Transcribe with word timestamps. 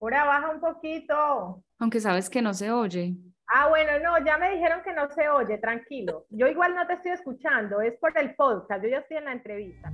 Ahora 0.00 0.24
baja 0.24 0.50
un 0.50 0.60
poquito. 0.60 1.62
Aunque 1.78 2.00
sabes 2.00 2.28
que 2.28 2.42
no 2.42 2.52
se 2.52 2.70
oye. 2.70 3.16
Ah, 3.48 3.68
bueno, 3.68 3.92
no, 4.00 4.24
ya 4.24 4.36
me 4.38 4.50
dijeron 4.52 4.80
que 4.84 4.92
no 4.92 5.08
se 5.10 5.28
oye, 5.28 5.56
tranquilo. 5.58 6.26
Yo 6.30 6.46
igual 6.48 6.74
no 6.74 6.86
te 6.86 6.94
estoy 6.94 7.12
escuchando, 7.12 7.80
es 7.80 7.96
por 7.98 8.16
el 8.18 8.34
podcast, 8.34 8.82
yo 8.82 8.90
ya 8.90 8.98
estoy 8.98 9.18
en 9.18 9.24
la 9.24 9.32
entrevista. 9.32 9.92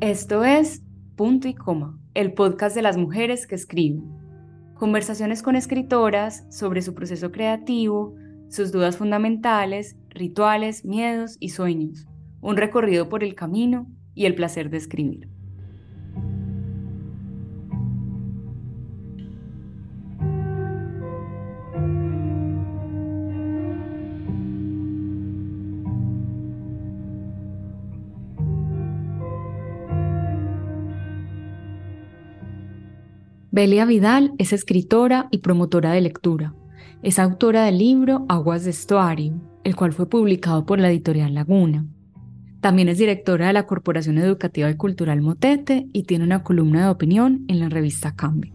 Esto 0.00 0.44
es 0.44 0.82
Punto 1.14 1.46
y 1.46 1.54
Coma, 1.54 1.98
el 2.14 2.32
podcast 2.32 2.74
de 2.74 2.82
las 2.82 2.96
mujeres 2.96 3.46
que 3.46 3.54
escriben. 3.54 4.19
Conversaciones 4.80 5.42
con 5.42 5.56
escritoras 5.56 6.46
sobre 6.48 6.80
su 6.80 6.94
proceso 6.94 7.30
creativo, 7.30 8.14
sus 8.48 8.72
dudas 8.72 8.96
fundamentales, 8.96 9.94
rituales, 10.08 10.86
miedos 10.86 11.36
y 11.38 11.50
sueños. 11.50 12.06
Un 12.40 12.56
recorrido 12.56 13.10
por 13.10 13.22
el 13.22 13.34
camino 13.34 13.88
y 14.14 14.24
el 14.24 14.34
placer 14.34 14.70
de 14.70 14.78
escribir. 14.78 15.28
Belia 33.60 33.84
Vidal 33.84 34.32
es 34.38 34.54
escritora 34.54 35.28
y 35.30 35.36
promotora 35.36 35.92
de 35.92 36.00
lectura. 36.00 36.54
Es 37.02 37.18
autora 37.18 37.66
del 37.66 37.76
libro 37.76 38.24
Aguas 38.26 38.64
de 38.64 38.70
Estuario, 38.70 39.34
el 39.64 39.76
cual 39.76 39.92
fue 39.92 40.08
publicado 40.08 40.64
por 40.64 40.78
la 40.78 40.88
editorial 40.88 41.34
Laguna. 41.34 41.84
También 42.62 42.88
es 42.88 42.96
directora 42.96 43.48
de 43.48 43.52
la 43.52 43.66
Corporación 43.66 44.16
Educativa 44.16 44.70
y 44.70 44.78
Cultural 44.78 45.20
Motete 45.20 45.88
y 45.92 46.04
tiene 46.04 46.24
una 46.24 46.42
columna 46.42 46.84
de 46.84 46.90
opinión 46.90 47.44
en 47.48 47.60
la 47.60 47.68
revista 47.68 48.16
Cambio. 48.16 48.54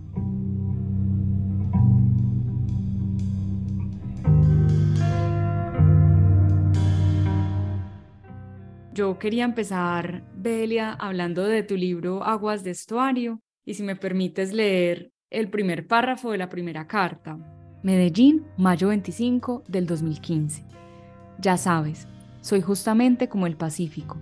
Yo 8.92 9.20
quería 9.20 9.46
empezar, 9.46 10.24
Belia, 10.36 10.94
hablando 10.94 11.44
de 11.44 11.62
tu 11.62 11.78
libro 11.78 12.24
Aguas 12.24 12.64
de 12.64 12.72
Estuario, 12.72 13.40
y 13.66 13.74
si 13.74 13.84
me 13.84 13.96
permites 13.96 14.54
leer 14.54 15.12
el 15.30 15.50
primer 15.50 15.88
párrafo 15.88 16.32
de 16.32 16.38
la 16.38 16.50
primera 16.50 16.88
carta. 16.88 17.38
Medellín, 17.84 18.46
mayo 18.58 18.90
25 18.90 19.64
del 19.68 19.88
2015. 19.88 20.64
Ya 21.40 21.58
sabes, 21.58 22.08
soy 22.42 22.62
justamente 22.62 23.28
como 23.28 23.48
el 23.48 23.58
Pacífico. 23.58 24.18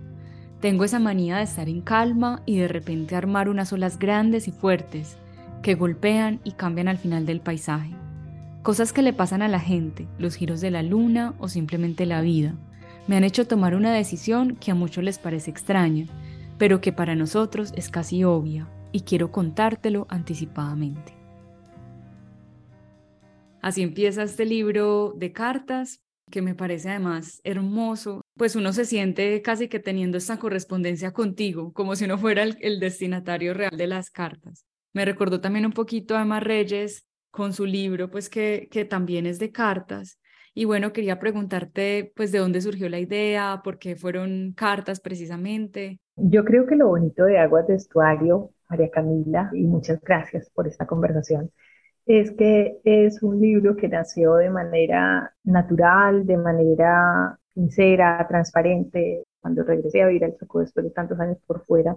Tengo 0.60 0.84
esa 0.84 0.98
manía 0.98 1.36
de 1.36 1.42
estar 1.42 1.68
en 1.68 1.82
calma 1.82 2.42
y 2.46 2.56
de 2.56 2.68
repente 2.68 3.16
armar 3.16 3.48
unas 3.48 3.72
olas 3.72 3.98
grandes 3.98 4.48
y 4.48 4.50
fuertes 4.50 5.18
que 5.62 5.74
golpean 5.74 6.40
y 6.42 6.52
cambian 6.52 6.88
al 6.88 6.98
final 6.98 7.26
del 7.26 7.40
paisaje. 7.40 7.94
Cosas 8.62 8.92
que 8.94 9.02
le 9.02 9.12
pasan 9.12 9.42
a 9.42 9.48
la 9.48 9.60
gente, 9.60 10.08
los 10.18 10.36
giros 10.36 10.62
de 10.62 10.70
la 10.70 10.82
luna 10.82 11.34
o 11.38 11.48
simplemente 11.48 12.06
la 12.06 12.22
vida, 12.22 12.54
me 13.06 13.16
han 13.16 13.24
hecho 13.24 13.46
tomar 13.46 13.74
una 13.74 13.92
decisión 13.92 14.56
que 14.56 14.70
a 14.70 14.74
muchos 14.74 15.04
les 15.04 15.18
parece 15.18 15.50
extraña, 15.50 16.06
pero 16.56 16.80
que 16.80 16.92
para 16.92 17.14
nosotros 17.14 17.74
es 17.76 17.90
casi 17.90 18.24
obvia, 18.24 18.66
y 18.94 19.00
quiero 19.00 19.32
contártelo 19.32 20.06
anticipadamente. 20.08 21.14
Así 23.60 23.82
empieza 23.82 24.22
este 24.22 24.44
libro 24.44 25.14
de 25.16 25.32
cartas, 25.32 26.00
que 26.30 26.42
me 26.42 26.54
parece 26.54 26.90
además 26.90 27.40
hermoso, 27.42 28.20
pues 28.36 28.54
uno 28.54 28.72
se 28.72 28.84
siente 28.84 29.42
casi 29.42 29.66
que 29.66 29.80
teniendo 29.80 30.16
esta 30.16 30.38
correspondencia 30.38 31.12
contigo, 31.12 31.72
como 31.72 31.96
si 31.96 32.04
uno 32.04 32.18
fuera 32.18 32.44
el, 32.44 32.78
destinatario 32.78 33.52
real 33.52 33.76
de 33.76 33.88
las 33.88 34.10
cartas. 34.10 34.64
Me 34.92 35.04
recordó 35.04 35.40
también 35.40 35.66
un 35.66 35.72
poquito 35.72 36.16
a 36.16 36.22
Emma 36.22 36.38
Reyes 36.38 37.04
con 37.32 37.52
su 37.52 37.66
libro, 37.66 38.10
pues 38.10 38.30
que, 38.30 38.68
que 38.70 38.84
también 38.84 39.26
es 39.26 39.40
de 39.40 39.50
cartas. 39.50 40.20
Y 40.54 40.66
bueno, 40.66 40.92
quería 40.92 41.18
preguntarte, 41.18 42.12
pues, 42.14 42.30
de 42.30 42.38
dónde 42.38 42.60
surgió 42.60 42.88
la 42.88 43.00
idea, 43.00 43.60
por 43.64 43.80
qué 43.80 43.96
fueron 43.96 44.52
cartas 44.52 45.00
precisamente. 45.00 45.98
Yo 46.14 46.44
creo 46.44 46.64
que 46.64 46.76
lo 46.76 46.86
bonito 46.86 47.24
de 47.24 47.38
Aguas 47.38 47.66
de 47.66 47.74
Estuario 47.74 48.53
María 48.68 48.90
Camila, 48.90 49.50
y 49.54 49.64
muchas 49.64 50.00
gracias 50.00 50.50
por 50.50 50.66
esta 50.68 50.86
conversación, 50.86 51.50
es 52.06 52.32
que 52.32 52.78
es 52.84 53.22
un 53.22 53.40
libro 53.40 53.76
que 53.76 53.88
nació 53.88 54.34
de 54.36 54.50
manera 54.50 55.34
natural, 55.44 56.26
de 56.26 56.36
manera 56.36 57.38
sincera, 57.54 58.26
transparente. 58.28 59.24
Cuando 59.40 59.62
regresé 59.62 60.02
a 60.02 60.08
vivir 60.08 60.24
al 60.24 60.36
Chocó 60.36 60.60
después 60.60 60.84
de 60.84 60.90
tantos 60.90 61.18
años 61.20 61.38
por 61.46 61.64
fuera, 61.64 61.96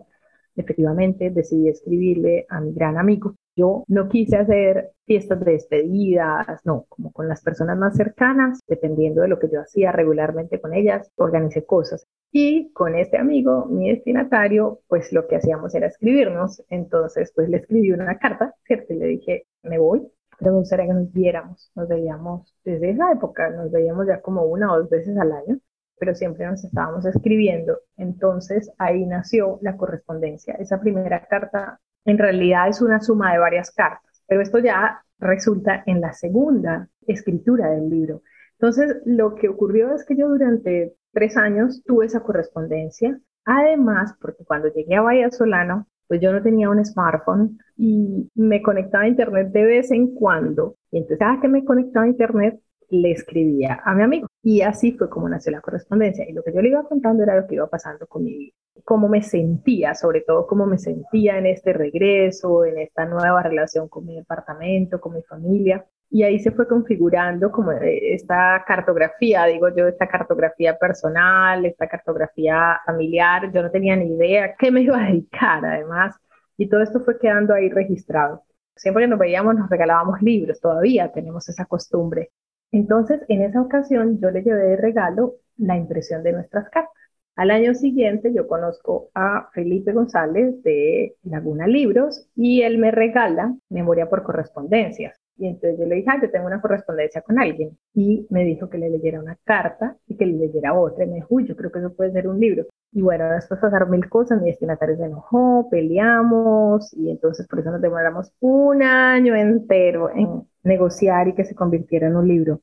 efectivamente 0.56 1.30
decidí 1.30 1.70
escribirle 1.70 2.46
a 2.50 2.60
mi 2.62 2.74
gran 2.74 2.98
amigo. 2.98 3.36
Yo 3.58 3.84
no 3.88 4.08
quise 4.08 4.38
hacer 4.38 4.92
fiestas 5.08 5.40
de 5.44 5.54
despedidas, 5.54 6.62
no, 6.64 6.86
como 6.90 7.12
con 7.12 7.28
las 7.28 7.42
personas 7.42 7.76
más 7.76 7.96
cercanas, 7.96 8.60
dependiendo 8.68 9.22
de 9.24 9.30
lo 9.30 9.40
que 9.40 9.50
yo 9.52 9.62
hacía 9.62 9.92
regularmente 9.92 10.62
con 10.62 10.76
ellas, 10.76 11.12
organicé 11.16 11.66
cosas. 11.66 12.06
Y 12.32 12.72
con 12.74 12.96
este 12.96 13.18
amigo, 13.18 13.66
mi 13.66 13.90
destinatario, 13.90 14.82
pues 14.88 15.12
lo 15.12 15.28
que 15.28 15.38
hacíamos 15.38 15.74
era 15.74 15.88
escribirnos. 15.88 16.64
Entonces, 16.70 17.32
pues 17.34 17.50
le 17.50 17.58
escribí 17.58 17.92
una 17.92 18.20
carta, 18.20 18.54
¿cierto? 18.64 18.94
Y 18.94 18.98
le 18.98 19.06
dije, 19.08 19.48
me 19.64 19.80
voy, 19.80 20.08
pero 20.38 20.52
me 20.52 20.60
gustaría 20.60 20.86
que 20.86 20.94
nos 20.94 21.12
viéramos. 21.12 21.72
Nos 21.74 21.88
veíamos 21.88 22.56
desde 22.64 22.92
esa 22.92 23.12
época, 23.12 23.50
nos 23.50 23.72
veíamos 23.72 24.06
ya 24.08 24.22
como 24.22 24.44
una 24.44 24.72
o 24.72 24.80
dos 24.82 24.90
veces 24.90 25.18
al 25.18 25.32
año, 25.32 25.58
pero 25.98 26.14
siempre 26.14 26.46
nos 26.46 26.64
estábamos 26.64 27.06
escribiendo. 27.08 27.80
Entonces, 27.96 28.72
ahí 28.78 29.04
nació 29.08 29.58
la 29.64 29.78
correspondencia. 29.78 30.54
Esa 30.60 30.80
primera 30.80 31.26
carta 31.26 31.80
en 32.08 32.18
realidad 32.18 32.70
es 32.70 32.82
una 32.82 33.02
suma 33.02 33.34
de 33.34 33.40
varias 33.40 33.70
cartas, 33.70 34.24
pero 34.28 34.42
esto 34.42 34.60
ya 34.60 35.04
resulta 35.20 35.84
en 35.86 36.02
la 36.02 36.14
segunda 36.14 36.90
escritura 37.06 37.70
del 37.70 37.90
libro. 37.90 38.22
Entonces, 38.54 38.96
lo 39.06 39.36
que 39.36 39.50
ocurrió 39.50 39.94
es 39.94 40.06
que 40.06 40.16
yo 40.16 40.30
durante 40.30 40.96
tres 41.12 41.36
años 41.38 41.84
tuve 41.86 42.06
esa 42.06 42.22
correspondencia. 42.22 43.20
Además, 43.44 44.16
porque 44.22 44.46
cuando 44.46 44.70
llegué 44.74 44.96
a 44.96 45.02
Bahía 45.02 45.30
Solano, 45.32 45.88
pues 46.08 46.22
yo 46.22 46.32
no 46.32 46.42
tenía 46.42 46.70
un 46.70 46.84
smartphone 46.84 47.60
y 47.76 48.30
me 48.36 48.62
conectaba 48.62 49.04
a 49.04 49.10
internet 49.10 49.50
de 49.52 49.66
vez 49.66 49.92
en 49.92 50.14
cuando. 50.14 50.78
Y 50.92 51.00
entonces 51.00 51.20
cada 51.20 51.42
que 51.42 51.50
me 51.50 51.66
conectaba 51.66 52.06
a 52.06 52.10
internet, 52.10 52.60
le 52.90 53.12
escribía 53.12 53.82
a 53.84 53.94
mi 53.94 54.04
amigo. 54.04 54.28
Y 54.44 54.62
así 54.62 54.94
fue 54.94 55.10
como 55.10 55.30
nació 55.30 55.52
la 55.52 55.62
correspondencia. 55.62 56.28
Y 56.28 56.34
lo 56.34 56.44
que 56.44 56.54
yo 56.54 56.62
le 56.62 56.70
iba 56.70 56.84
contando 56.84 57.24
era 57.24 57.40
lo 57.40 57.48
que 57.48 57.56
iba 57.56 57.68
pasando 57.68 58.08
con 58.08 58.24
mi 58.24 58.38
vida. 58.38 58.54
Cómo 58.84 59.10
me 59.10 59.22
sentía, 59.22 59.96
sobre 59.96 60.22
todo 60.22 60.48
cómo 60.48 60.66
me 60.66 60.78
sentía 60.78 61.38
en 61.38 61.48
este 61.48 61.74
regreso, 61.74 62.66
en 62.66 62.78
esta 62.78 63.06
nueva 63.06 63.44
relación 63.44 63.88
con 63.90 64.06
mi 64.06 64.16
departamento, 64.16 65.02
con 65.02 65.16
mi 65.16 65.24
familia 65.24 65.86
y 66.10 66.24
ahí 66.24 66.40
se 66.40 66.52
fue 66.52 66.68
configurando 66.68 67.52
como 67.52 67.72
esta 67.74 68.64
cartografía, 68.66 69.46
digo 69.46 69.68
yo, 69.76 69.88
esta 69.88 70.08
cartografía 70.08 70.78
personal, 70.78 71.66
esta 71.66 71.88
cartografía 71.88 72.80
familiar. 72.86 73.52
Yo 73.54 73.62
no 73.62 73.72
tenía 73.72 73.96
ni 73.96 74.14
idea 74.14 74.56
qué 74.58 74.72
me 74.72 74.82
iba 74.82 74.98
a 74.98 75.08
dedicar, 75.08 75.66
además, 75.66 76.16
y 76.58 76.70
todo 76.70 76.82
esto 76.82 77.02
fue 77.02 77.20
quedando 77.20 77.54
ahí 77.54 77.70
registrado. 77.70 78.44
Siempre 78.76 79.04
que 79.04 79.08
nos 79.10 79.20
veíamos 79.20 79.56
nos 79.56 79.70
regalábamos 79.70 80.22
libros, 80.22 80.62
todavía 80.62 81.12
tenemos 81.12 81.50
esa 81.50 81.66
costumbre. 81.66 82.32
Entonces, 82.72 83.22
en 83.28 83.42
esa 83.42 83.62
ocasión 83.62 84.20
yo 84.20 84.32
le 84.32 84.44
llevé 84.44 84.64
de 84.64 84.76
regalo 84.78 85.36
la 85.58 85.78
impresión 85.78 86.24
de 86.24 86.34
nuestras 86.34 86.70
cartas. 86.70 86.94
Al 87.36 87.52
año 87.52 87.76
siguiente 87.76 88.34
yo 88.34 88.48
conozco 88.48 89.10
a 89.14 89.50
Felipe 89.54 89.94
González 89.94 90.64
de 90.64 91.16
Laguna 91.24 91.68
Libros 91.68 92.28
y 92.36 92.64
él 92.64 92.80
me 92.80 92.90
regala 92.92 93.56
Memoria 93.70 94.10
por 94.10 94.24
Correspondencias. 94.24 95.20
Y 95.38 95.48
entonces 95.48 95.80
yo 95.80 95.86
le 95.86 95.96
dije, 95.96 96.08
ah, 96.10 96.20
yo 96.22 96.32
tengo 96.32 96.48
una 96.48 96.62
correspondencia 96.62 97.22
con 97.22 97.40
alguien. 97.40 97.78
Y 97.94 98.26
me 98.32 98.44
dijo 98.44 98.70
que 98.70 98.80
le 98.80 98.90
leyera 98.90 99.20
una 99.22 99.38
carta 99.44 99.96
y 100.08 100.18
que 100.18 100.26
le 100.26 100.34
leyera 100.34 100.74
otra. 100.74 101.06
Y 101.06 101.08
me 101.10 101.16
dijo, 101.16 101.28
uy, 101.30 101.46
yo 101.48 101.56
creo 101.56 101.72
que 101.72 101.78
eso 101.80 101.94
puede 101.94 102.12
ser 102.12 102.28
un 102.28 102.40
libro. 102.40 102.66
Y 102.92 103.02
bueno, 103.02 103.30
después 103.32 103.60
pasaron 103.60 103.92
mil 103.92 104.10
cosas, 104.10 104.42
mi 104.42 104.50
destinatario 104.50 104.98
se 104.98 105.06
enojó, 105.06 105.68
peleamos 105.70 106.94
y 106.94 107.12
entonces 107.12 107.48
por 107.48 107.60
eso 107.60 107.72
nos 107.72 107.82
demoramos 107.82 108.32
un 108.40 108.82
año 108.82 109.36
entero 109.36 110.10
en 110.10 110.48
negociar 110.64 111.28
y 111.28 111.36
que 111.36 111.46
se 111.46 111.56
convirtiera 111.56 112.08
en 112.08 112.16
un 112.16 112.28
libro. 112.28 112.62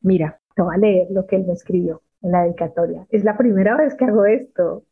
Mira, 0.00 0.40
te 0.54 0.62
voy 0.62 0.74
a 0.74 0.78
leer 0.78 1.08
lo 1.10 1.26
que 1.26 1.36
él 1.36 1.46
me 1.46 1.52
escribió 1.52 2.02
en 2.22 2.32
la 2.32 2.42
dedicatoria. 2.44 3.06
Es 3.10 3.24
la 3.24 3.36
primera 3.36 3.76
vez 3.76 3.94
que 3.94 4.06
hago 4.06 4.24
esto. 4.26 4.84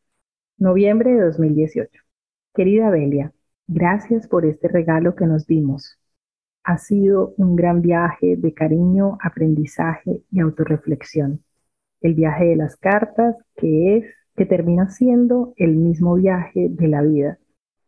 Noviembre 0.58 1.12
de 1.12 1.22
2018. 1.26 2.02
Querida 2.54 2.90
Belia, 2.90 3.32
gracias 3.66 4.28
por 4.28 4.46
este 4.46 4.68
regalo 4.68 5.16
que 5.16 5.26
nos 5.26 5.46
dimos 5.46 5.98
ha 6.64 6.78
sido 6.78 7.34
un 7.36 7.56
gran 7.56 7.82
viaje 7.82 8.36
de 8.36 8.54
cariño, 8.54 9.18
aprendizaje 9.22 10.22
y 10.30 10.40
autorreflexión. 10.40 11.44
El 12.00 12.14
viaje 12.14 12.46
de 12.46 12.56
las 12.56 12.76
cartas, 12.76 13.36
que 13.56 13.98
es, 13.98 14.06
que 14.36 14.46
termina 14.46 14.90
siendo 14.90 15.54
el 15.56 15.76
mismo 15.76 16.14
viaje 16.14 16.68
de 16.70 16.88
la 16.88 17.02
vida. 17.02 17.38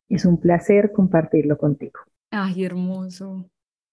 Es 0.09 0.25
un 0.25 0.39
placer 0.39 0.93
compartirlo 0.93 1.59
contigo. 1.59 2.01
Ay, 2.31 2.65
hermoso. 2.65 3.49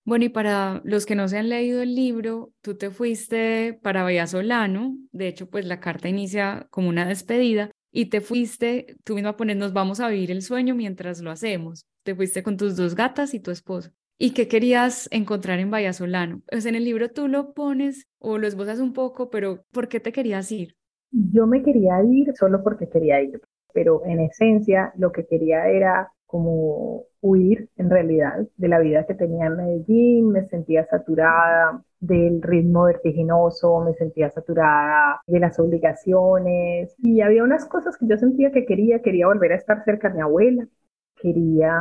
Bueno, 0.05 0.25
y 0.25 0.29
para 0.29 0.81
los 0.83 1.05
que 1.05 1.15
no 1.15 1.27
se 1.27 1.37
han 1.37 1.49
leído 1.49 1.81
el 1.81 1.95
libro, 1.95 2.51
tú 2.61 2.75
te 2.75 2.91
fuiste 2.91 3.79
para 3.81 4.03
Vallasolano, 4.03 4.97
de 5.11 5.29
hecho, 5.29 5.49
pues 5.49 5.65
la 5.65 5.79
carta 5.79 6.09
inicia 6.09 6.67
como 6.71 6.89
una 6.89 7.05
despedida, 7.05 7.71
y 7.89 8.07
te 8.07 8.19
fuiste, 8.19 8.97
tú 9.03 9.15
misma 9.15 9.37
pones, 9.37 9.55
nos 9.55 9.71
vamos 9.71 9.99
a 9.99 10.09
vivir 10.09 10.31
el 10.31 10.41
sueño 10.41 10.75
mientras 10.75 11.21
lo 11.21 11.31
hacemos. 11.31 11.85
Te 12.03 12.15
fuiste 12.15 12.43
con 12.43 12.57
tus 12.57 12.75
dos 12.75 12.95
gatas 12.95 13.33
y 13.33 13.39
tu 13.39 13.51
esposo. 13.51 13.91
¿Y 14.17 14.31
qué 14.31 14.47
querías 14.47 15.07
encontrar 15.11 15.59
en 15.59 15.71
Vallasolano? 15.71 16.41
Pues 16.49 16.65
en 16.65 16.75
el 16.75 16.83
libro 16.83 17.11
tú 17.11 17.27
lo 17.27 17.53
pones 17.53 18.07
o 18.19 18.37
lo 18.37 18.47
esbozas 18.47 18.79
un 18.79 18.93
poco, 18.93 19.29
pero 19.29 19.63
¿por 19.71 19.87
qué 19.87 19.99
te 19.99 20.11
querías 20.11 20.51
ir? 20.51 20.75
Yo 21.13 21.45
me 21.47 21.61
quería 21.63 22.01
ir 22.03 22.35
solo 22.35 22.63
porque 22.63 22.89
quería 22.89 23.21
ir, 23.21 23.39
pero 23.73 24.03
en 24.05 24.19
esencia 24.19 24.91
lo 24.97 25.11
que 25.11 25.25
quería 25.27 25.67
era 25.67 26.11
como 26.25 27.03
huir 27.21 27.69
en 27.77 27.89
realidad 27.91 28.47
de 28.57 28.67
la 28.67 28.79
vida 28.79 29.05
que 29.05 29.13
tenía 29.13 29.45
en 29.45 29.55
Medellín, 29.57 30.29
me 30.31 30.47
sentía 30.49 30.85
saturada 30.87 31.83
del 31.99 32.41
ritmo 32.41 32.85
vertiginoso, 32.85 33.81
me 33.81 33.93
sentía 33.93 34.31
saturada 34.31 35.21
de 35.27 35.39
las 35.39 35.59
obligaciones 35.59 36.95
y 36.97 37.21
había 37.21 37.43
unas 37.43 37.65
cosas 37.65 37.95
que 37.97 38.07
yo 38.07 38.17
sentía 38.17 38.51
que 38.51 38.65
quería, 38.65 39.01
quería 39.03 39.27
volver 39.27 39.51
a 39.53 39.57
estar 39.57 39.83
cerca 39.85 40.09
de 40.09 40.15
mi 40.15 40.21
abuela, 40.21 40.67
quería, 41.21 41.77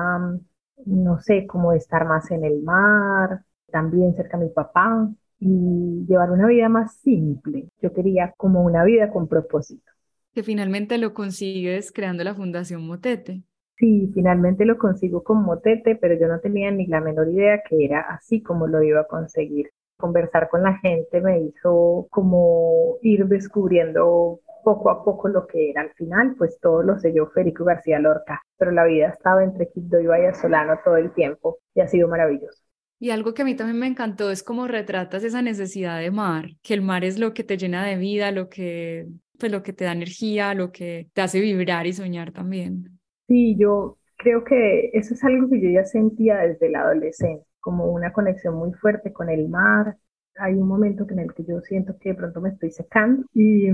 no 0.87 1.19
sé, 1.21 1.47
como 1.47 1.73
estar 1.73 2.07
más 2.07 2.31
en 2.31 2.45
el 2.45 2.63
mar, 2.63 3.45
también 3.71 4.15
cerca 4.15 4.37
de 4.39 4.45
mi 4.47 4.51
papá 4.51 5.09
y 5.45 6.07
llevar 6.07 6.31
una 6.31 6.47
vida 6.47 6.69
más 6.69 6.95
simple. 6.99 7.69
Yo 7.81 7.93
quería 7.93 8.33
como 8.37 8.63
una 8.63 8.85
vida 8.85 9.11
con 9.11 9.27
propósito. 9.27 9.91
Que 10.33 10.45
finalmente 10.45 10.99
lo 10.99 11.13
consigues 11.15 11.91
creando 11.91 12.23
la 12.23 12.35
Fundación 12.35 12.87
Motete. 12.87 13.43
Sí, 13.77 14.11
finalmente 14.15 14.65
lo 14.65 14.79
consigo 14.79 15.25
con 15.25 15.43
Motete, 15.43 15.97
pero 15.97 16.15
yo 16.15 16.29
no 16.29 16.39
tenía 16.39 16.71
ni 16.71 16.87
la 16.87 17.01
menor 17.01 17.29
idea 17.29 17.61
que 17.69 17.85
era 17.85 18.03
así 18.03 18.41
como 18.41 18.69
lo 18.69 18.83
iba 18.83 19.01
a 19.01 19.07
conseguir. 19.09 19.71
Conversar 19.97 20.49
con 20.49 20.63
la 20.63 20.79
gente 20.79 21.21
me 21.21 21.41
hizo 21.41 22.07
como 22.11 22.99
ir 23.03 23.27
descubriendo 23.27 24.41
poco 24.63 24.91
a 24.91 25.05
poco 25.05 25.29
lo 25.29 25.49
que 25.49 25.71
era. 25.71 25.81
Al 25.81 25.91
final, 25.95 26.37
pues 26.39 26.59
todo 26.61 26.85
lo 26.85 27.01
selló 27.01 27.27
Federico 27.31 27.65
García 27.65 27.99
Lorca, 27.99 28.41
pero 28.57 28.71
la 28.71 28.85
vida 28.85 29.09
estaba 29.09 29.43
entre 29.43 29.69
Quibdó 29.71 30.01
y 30.01 30.35
Solano 30.35 30.79
todo 30.85 30.97
el 30.97 31.13
tiempo 31.13 31.59
y 31.75 31.81
ha 31.81 31.89
sido 31.89 32.07
maravilloso. 32.07 32.63
Y 33.03 33.11
algo 33.11 33.35
que 33.35 33.43
a 33.43 33.45
mí 33.45 33.57
también 33.57 33.81
me 33.81 33.89
encantó 33.89 34.31
es 34.31 34.45
cómo 34.45 34.69
retratas 34.69 35.25
esa 35.25 35.43
necesidad 35.43 35.99
de 35.99 36.13
mar, 36.13 36.51
que 36.63 36.73
el 36.73 36.83
mar 36.83 37.03
es 37.03 37.19
lo 37.19 37.35
que 37.35 37.43
te 37.43 37.57
llena 37.57 37.85
de 37.85 37.97
vida, 37.97 38.31
lo 38.31 38.49
que, 38.49 39.09
pues, 39.41 39.51
lo 39.51 39.65
que 39.65 39.73
te 39.73 39.85
da 39.85 39.91
energía, 39.91 40.55
lo 40.55 40.71
que 40.71 41.09
te 41.13 41.21
hace 41.21 41.41
vibrar 41.41 41.85
y 41.89 41.95
soñar 41.95 42.31
también. 42.31 43.01
Sí, 43.27 43.57
yo 43.59 43.99
creo 44.19 44.45
que 44.45 44.91
eso 44.93 45.15
es 45.15 45.25
algo 45.25 45.51
que 45.51 45.61
yo 45.61 45.69
ya 45.71 45.85
sentía 45.85 46.37
desde 46.37 46.71
la 46.71 46.83
adolescencia, 46.83 47.45
como 47.59 47.87
una 47.87 48.13
conexión 48.13 48.55
muy 48.55 48.73
fuerte 48.75 49.13
con 49.13 49.29
el 49.29 49.49
mar. 49.49 49.97
Hay 50.37 50.55
un 50.55 50.69
momento 50.69 51.05
en 51.11 51.19
el 51.19 51.35
que 51.35 51.43
yo 51.43 51.61
siento 51.61 51.99
que 51.99 52.11
de 52.11 52.15
pronto 52.15 52.41
me 52.41 52.51
estoy 52.51 52.71
secando 52.71 53.25
y, 53.35 53.67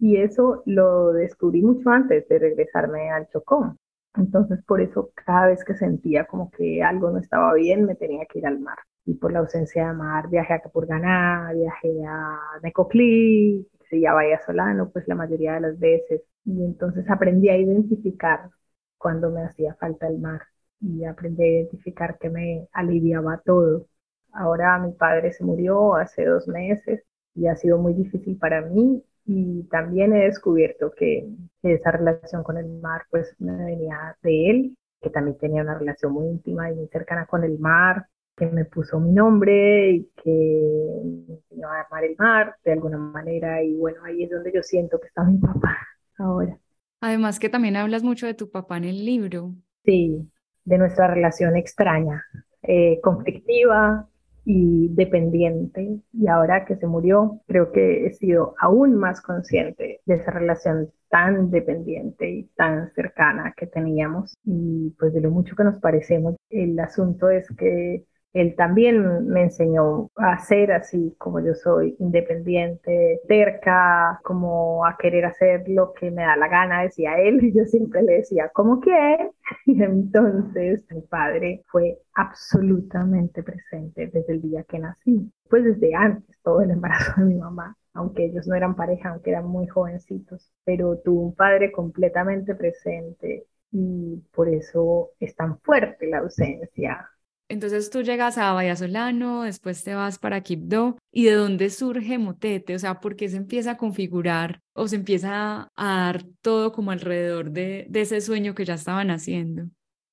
y 0.00 0.16
eso 0.16 0.64
lo 0.66 1.12
descubrí 1.12 1.62
mucho 1.62 1.90
antes 1.90 2.26
de 2.26 2.40
regresarme 2.40 3.08
al 3.08 3.28
Chocón. 3.28 3.78
Entonces, 4.16 4.60
por 4.66 4.80
eso 4.80 5.10
cada 5.14 5.46
vez 5.48 5.64
que 5.64 5.74
sentía 5.74 6.26
como 6.26 6.50
que 6.50 6.82
algo 6.82 7.10
no 7.10 7.18
estaba 7.18 7.54
bien, 7.54 7.84
me 7.86 7.94
tenía 7.94 8.26
que 8.26 8.40
ir 8.40 8.46
al 8.46 8.58
mar. 8.60 8.78
Y 9.04 9.14
por 9.14 9.32
la 9.32 9.38
ausencia 9.40 9.88
de 9.88 9.94
mar, 9.94 10.28
viajé 10.28 10.54
a 10.54 10.60
Capurganá, 10.60 11.52
viajé 11.54 12.04
a 12.06 12.38
Necoclí, 12.62 13.66
se 13.88 14.00
ya 14.00 14.12
Bahía 14.14 14.40
Solano, 14.44 14.90
pues 14.90 15.06
la 15.08 15.14
mayoría 15.14 15.54
de 15.54 15.60
las 15.60 15.78
veces. 15.78 16.22
Y 16.44 16.64
entonces 16.64 17.08
aprendí 17.10 17.48
a 17.48 17.56
identificar 17.56 18.50
cuando 18.98 19.30
me 19.30 19.42
hacía 19.44 19.74
falta 19.74 20.08
el 20.08 20.18
mar 20.18 20.42
y 20.80 21.04
aprendí 21.04 21.42
a 21.42 21.46
identificar 21.46 22.18
que 22.18 22.30
me 22.30 22.68
aliviaba 22.72 23.40
todo. 23.44 23.86
Ahora 24.32 24.78
mi 24.78 24.92
padre 24.92 25.32
se 25.32 25.44
murió 25.44 25.94
hace 25.96 26.24
dos 26.24 26.48
meses 26.48 27.02
y 27.34 27.46
ha 27.46 27.56
sido 27.56 27.78
muy 27.78 27.94
difícil 27.94 28.36
para 28.38 28.62
mí 28.62 29.02
y 29.30 29.64
también 29.64 30.14
he 30.14 30.24
descubierto 30.24 30.90
que, 30.90 31.28
esa 31.62 31.90
relación 31.90 32.42
con 32.42 32.56
el 32.56 32.66
mar 32.80 33.02
pues 33.10 33.34
me 33.38 33.52
venía 33.52 34.16
de 34.22 34.50
él, 34.50 34.76
que 35.02 35.10
también 35.10 35.36
tenía 35.36 35.62
una 35.62 35.76
relación 35.76 36.12
muy 36.12 36.28
íntima 36.28 36.70
y 36.70 36.74
muy 36.74 36.88
cercana 36.88 37.26
con 37.26 37.44
el 37.44 37.58
mar, 37.58 38.06
que 38.34 38.46
me 38.46 38.64
puso 38.64 38.98
mi 38.98 39.12
nombre 39.12 39.90
y 39.90 40.10
que 40.22 41.02
me 41.04 41.34
enseñó 41.34 41.68
a 41.68 41.82
amar 41.82 42.04
el 42.04 42.16
mar 42.16 42.56
de 42.64 42.72
alguna 42.72 42.96
manera 42.96 43.62
y 43.62 43.74
bueno, 43.74 44.02
ahí 44.04 44.22
es 44.22 44.30
donde 44.30 44.50
yo 44.54 44.62
siento 44.62 44.98
que 44.98 45.08
está 45.08 45.24
mi 45.24 45.36
papá 45.36 45.76
ahora. 46.16 46.58
Además 47.02 47.38
que 47.38 47.50
también 47.50 47.76
hablas 47.76 48.02
mucho 48.02 48.26
de 48.26 48.34
tu 48.34 48.50
papá 48.50 48.78
en 48.78 48.84
el 48.84 49.04
libro. 49.04 49.52
Sí, 49.84 50.26
de 50.64 50.78
nuestra 50.78 51.06
relación 51.06 51.54
extraña, 51.54 52.24
eh, 52.62 52.98
conflictiva 53.02 54.08
y 54.50 54.88
dependiente. 54.94 56.00
Y 56.14 56.26
ahora 56.26 56.64
que 56.64 56.76
se 56.76 56.86
murió, 56.86 57.42
creo 57.46 57.70
que 57.70 58.06
he 58.06 58.12
sido 58.14 58.54
aún 58.58 58.94
más 58.94 59.20
consciente 59.20 60.00
de 60.06 60.14
esa 60.14 60.30
relación 60.30 60.90
tan 61.10 61.50
dependiente 61.50 62.30
y 62.30 62.44
tan 62.56 62.90
cercana 62.94 63.52
que 63.54 63.66
teníamos 63.66 64.34
y 64.44 64.94
pues 64.98 65.12
de 65.12 65.20
lo 65.20 65.30
mucho 65.30 65.54
que 65.54 65.64
nos 65.64 65.78
parecemos. 65.80 66.36
El 66.48 66.80
asunto 66.80 67.28
es 67.28 67.46
que 67.58 68.06
él 68.32 68.54
también 68.56 69.26
me 69.26 69.42
enseñó 69.42 70.10
a 70.16 70.38
ser 70.38 70.72
así 70.72 71.14
como 71.18 71.40
yo 71.40 71.54
soy, 71.54 71.96
independiente, 71.98 73.20
cerca, 73.26 74.20
como 74.22 74.84
a 74.86 74.96
querer 74.96 75.24
hacer 75.24 75.64
lo 75.68 75.92
que 75.92 76.10
me 76.10 76.22
da 76.22 76.36
la 76.36 76.48
gana, 76.48 76.82
decía 76.82 77.18
él, 77.18 77.42
y 77.42 77.52
yo 77.56 77.64
siempre 77.64 78.02
le 78.02 78.18
decía, 78.18 78.50
¿cómo 78.54 78.80
que? 78.80 79.30
Y 79.66 79.82
entonces 79.82 80.84
mi 80.90 81.00
padre 81.02 81.62
fue 81.68 81.98
absolutamente 82.14 83.42
presente 83.42 84.08
desde 84.12 84.32
el 84.32 84.42
día 84.42 84.64
que 84.64 84.78
nací, 84.78 85.32
pues 85.48 85.64
desde 85.64 85.94
antes, 85.94 86.36
todo 86.42 86.60
el 86.62 86.70
embarazo 86.70 87.20
de 87.20 87.26
mi 87.26 87.36
mamá 87.36 87.76
aunque 87.94 88.26
ellos 88.26 88.46
no 88.46 88.54
eran 88.54 88.76
pareja, 88.76 89.08
aunque 89.08 89.30
eran 89.30 89.46
muy 89.46 89.66
jovencitos, 89.66 90.52
pero 90.64 90.98
tuvo 90.98 91.22
un 91.22 91.34
padre 91.34 91.72
completamente 91.72 92.54
presente 92.54 93.46
y 93.72 94.22
por 94.32 94.48
eso 94.48 95.10
es 95.18 95.34
tan 95.34 95.58
fuerte 95.60 96.06
la 96.06 96.18
ausencia 96.18 97.10
entonces 97.48 97.88
tú 97.90 98.02
llegas 98.02 98.36
a 98.36 98.52
Vallasolano, 98.52 99.42
después 99.42 99.82
te 99.82 99.94
vas 99.94 100.18
para 100.18 100.42
Quibdó. 100.42 100.98
¿Y 101.10 101.24
de 101.24 101.32
dónde 101.32 101.70
surge 101.70 102.18
Motete? 102.18 102.74
O 102.74 102.78
sea, 102.78 103.00
¿por 103.00 103.16
qué 103.16 103.28
se 103.28 103.38
empieza 103.38 103.72
a 103.72 103.76
configurar 103.76 104.60
o 104.74 104.86
se 104.86 104.96
empieza 104.96 105.70
a 105.74 105.96
dar 106.04 106.22
todo 106.42 106.72
como 106.72 106.90
alrededor 106.90 107.50
de, 107.50 107.88
ese 107.94 108.20
sueño 108.20 108.54
que 108.54 108.66
ya 108.66 108.74
estaban 108.74 109.10
haciendo? 109.10 109.64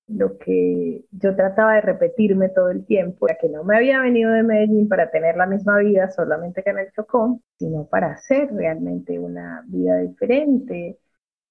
Lo 0.08 0.38
que 0.38 1.04
yo 1.12 1.36
trataba 1.36 1.76
de 1.76 1.82
repetirme 1.82 2.50
todo 2.50 2.70
el 2.70 2.86
tiempo 2.86 3.28
era 3.28 3.38
que 3.42 3.50
no 3.50 3.64
me 3.64 3.76
había 3.76 4.00
venido 4.00 4.32
de 4.32 4.44
Medellín 4.44 4.88
para 4.88 5.10
tener 5.10 5.36
la 5.36 5.48
misma 5.48 5.80
vida 5.80 6.12
solamente 6.12 6.64
que 6.64 6.70
en 6.70 6.80
el 6.80 6.92
Chocón, 6.92 7.42
sino 7.58 7.86
para 7.88 8.12
hacer 8.12 8.54
realmente 8.54 9.18
una 9.20 9.64
vida 9.68 9.98
diferente, 9.98 11.00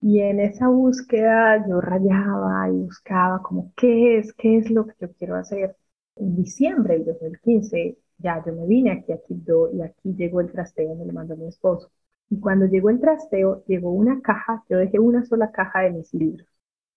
y 0.05 0.21
en 0.21 0.39
esa 0.39 0.69
búsqueda 0.69 1.67
yo 1.67 1.81
rayaba 1.81 2.69
y 2.69 2.73
buscaba 2.73 3.41
como 3.43 3.73
qué 3.75 4.19
es, 4.19 4.35
qué 4.35 4.59
es 4.59 4.71
lo 4.71 4.87
que 4.87 4.93
yo 5.01 5.09
quiero 5.15 5.35
hacer. 5.37 5.77
En 6.17 6.37
diciembre 6.37 6.99
del 6.99 7.07
2015 7.07 7.97
ya 8.19 8.45
yo 8.45 8.53
me 8.53 8.67
vine 8.67 8.93
aquí 8.93 9.13
a 9.13 9.19
Quibdó 9.27 9.73
y 9.73 9.81
aquí 9.81 10.15
llegó 10.15 10.43
el 10.43 10.53
trasteo, 10.53 10.95
me 10.95 11.07
lo 11.07 11.13
mandó 11.15 11.37
mi 11.39 11.47
esposo. 11.47 11.91
Y 12.29 12.39
cuando 12.39 12.67
llegó 12.67 12.91
el 12.91 13.01
trasteo, 13.01 13.65
llegó 13.67 13.93
una 13.93 14.21
caja, 14.21 14.63
yo 14.69 14.77
dejé 14.77 14.99
una 14.99 15.25
sola 15.25 15.51
caja 15.53 15.81
de 15.81 15.93
mis 15.93 16.13
libros. 16.13 16.47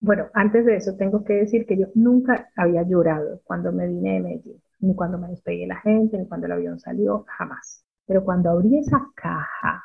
Bueno, 0.01 0.27
antes 0.33 0.65
de 0.65 0.75
eso 0.75 0.97
tengo 0.97 1.23
que 1.23 1.33
decir 1.33 1.65
que 1.65 1.77
yo 1.77 1.87
nunca 1.95 2.49
había 2.57 2.83
llorado 2.83 3.39
cuando 3.45 3.71
me 3.71 3.87
vine 3.87 4.15
de 4.15 4.19
Medellín, 4.19 4.61
ni 4.81 4.95
cuando 4.95 5.17
me 5.17 5.29
despedí 5.29 5.61
de 5.61 5.67
la 5.67 5.79
gente, 5.79 6.17
ni 6.17 6.27
cuando 6.27 6.47
el 6.47 6.51
avión 6.51 6.77
salió, 6.77 7.23
jamás. 7.29 7.85
Pero 8.05 8.25
cuando 8.25 8.49
abrí 8.49 8.79
esa 8.79 8.99
caja, 9.15 9.81